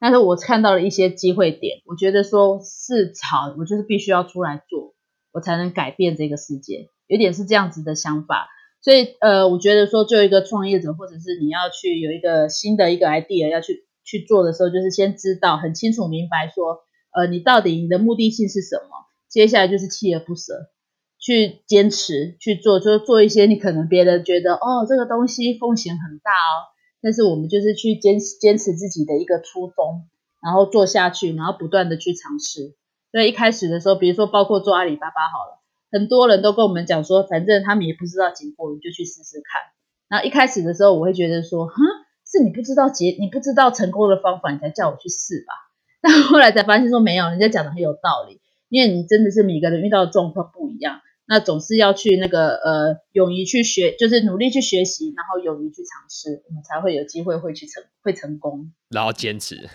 [0.00, 4.94] 但是我看到了一些机会点，我觉得说是潮，我就是必须要出来做，
[5.32, 8.48] 我才能改变这个世界，有点是这样子的想法。
[8.80, 16.78] 所以呃，我觉得说，作为一个创业者，或者是你要去有一个新的一个 idea 要去去做的时候，就是先知道很清楚明白说，
[17.10, 20.70] 呃，你到底你的目的性是什么，接下来就是锲而不舍，
[21.18, 26.70] 去坚持去做，就是做一些你可能别人觉得哦，这个东西风险很大哦。
[27.00, 30.08] 但是我们就是去坚持坚持自己的一个初衷，
[30.42, 32.74] 然后做下去，然后不断的去尝试。
[33.12, 39.62] 所以一开始的时候，比如说包括做阿里巴巴好了，很多人都跟我们讲说，反正他们也不知道结果，你就去试试看。
[40.08, 41.74] 然后一开始的时候，我会觉得说，哈，
[42.26, 45.54] 是你不知道结，你不知道成功的方法，你才叫我去试吧。
[46.00, 51.00] 但后来才发现说没有，人家讲的很有道理，因为你真的是每个人遇到的状况不一样。
[51.28, 59.68] 那总是要去那个呃，勇于去学，就是努力去学习，然后勇于去尝试，我们才会有机会会去成会成功，然后坚持。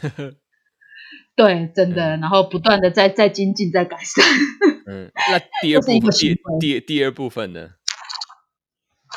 [1.38, 4.26] 对，真的，嗯、然后不断的在在精进，在改善。
[4.88, 7.70] 嗯，那第二部分，第第第二部分呢？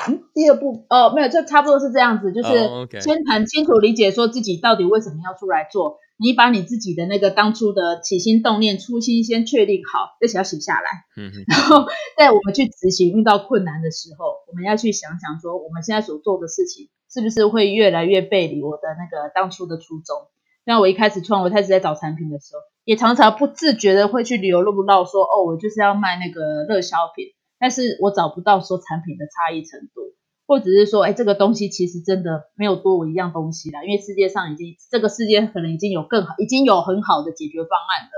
[0.07, 5.99] 嗯，第二部哦，没有，就差不多是这样子，就是先很清楚理解说自己到底为什么要出来做。
[6.19, 11.05] 你把你自己的那个当初的起心动念、初心先确定好，而且要写下来。
[11.17, 11.45] 嗯嗯。
[11.47, 11.87] 然后
[12.17, 20.29] 在我们去执行遇到困难的时候，我们要去想想说，我们现在所做的事情是不是会越来越背离我的那个当初的初衷？
[20.65, 27.27] 像我一开始创，我开始在找产品的时候，也常常不自觉的会去流露到说，哦，我就是要卖那个热销品，
[27.59, 30.15] 但是我找不到说产品的差异程度。
[30.47, 38.11] 或者是说，哎，这个东西其实真的没有多我一样东西啦，因为世界上已经这个世界可能已经有更好，已经有很好的解决方案了。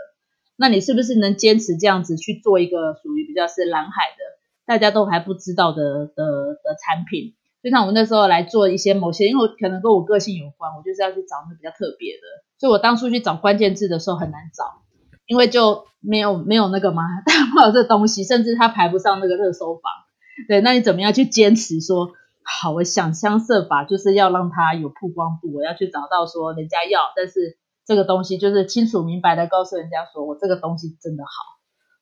[0.56, 4.24] 那你是不是能坚持这样子去做一个属于比较是蓝海的，
[4.66, 7.34] 大家都还不知道的的的产品？
[7.62, 12.22] 就像我那时候来做一些某些，因为我可能跟我个性有关，我就是要去找那比较特别的。
[12.58, 14.82] 所以我当初去找关键字的时候很难找，
[15.26, 17.04] 因为就没有没有那个嘛，
[17.56, 19.92] 没有这东西，甚至它排不上那个热搜榜。
[20.46, 22.12] 对，那你怎么样去坚持说
[22.44, 22.72] 好？
[22.72, 31.30] 我想方设法就是要让它有曝光度，我要去找到说人家要，但是这个东西就是清楚明白的告诉人家说我这个东西真的好。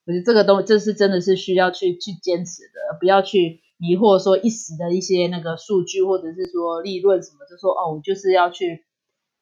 [0.07, 8.84] 我觉得这个东西这是真的是需要去去坚持的，不要去迷惑说一时的一些那个数据或者是说利润什么，就说哦，我就是要去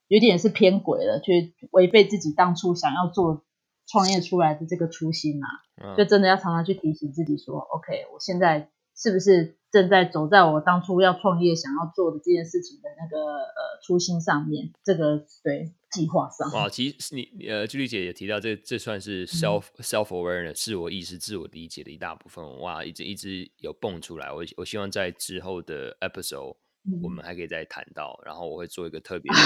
[0.09, 3.45] 有点是偏轨了，去违背自己当初想要做
[3.87, 5.47] 创业出来的这个初心呐、
[5.87, 5.97] 啊。
[5.97, 8.71] 就真的要常常去提醒自己说、嗯、OK，我现在。
[8.97, 14.73] 是不是正在走在我当初要创业想要做的这件事情的那个呃初心上面？
[14.85, 16.51] 这个对计划上。
[16.53, 22.61] 哇，其实你呃，朱莉姐也提到这，这算是 self、嗯、self awareness 自我意识、自我理解的一大部分。
[22.61, 24.33] 哇，一直一直有蹦出来。
[24.33, 29.39] 我我希望在之后的 episode、嗯、我们还可以再谈到，然后我会做一个特别的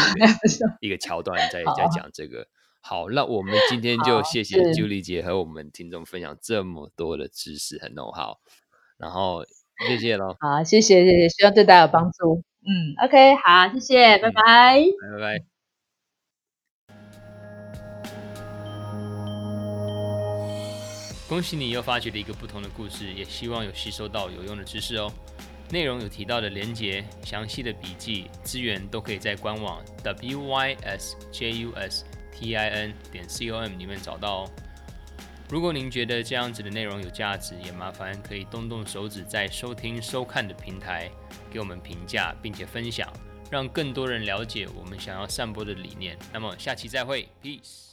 [0.80, 2.46] 一个桥段再再讲这个。
[2.80, 8.36] 好，那我们今天就谢谢朱莉姐和我们听众分享这么多的知识和 know how。
[8.98, 9.44] 然后
[9.86, 12.42] 谢谢喽，好，谢谢谢谢，希望对大家有帮助。
[12.66, 15.38] 嗯，OK，好，谢谢，拜拜，拜拜。
[21.28, 25.12] 恭喜你又发掘了一个不同的故事，也希望有吸收到有用的知识哦。
[25.70, 31.70] 内容有提到的连结、详细的笔记、资源都可以在官网 wysjustin
[33.12, 34.50] 点 com 里面找到哦。
[35.50, 41.10] 如果您觉得这样子的内容有价值，也麻烦可以动动手指，在收听收看的平台
[41.50, 43.10] 给我们评价，并且分享，
[43.50, 46.18] 让更多人了解我们想要散播的理念。
[46.32, 47.87] 那么下期再会，Peace。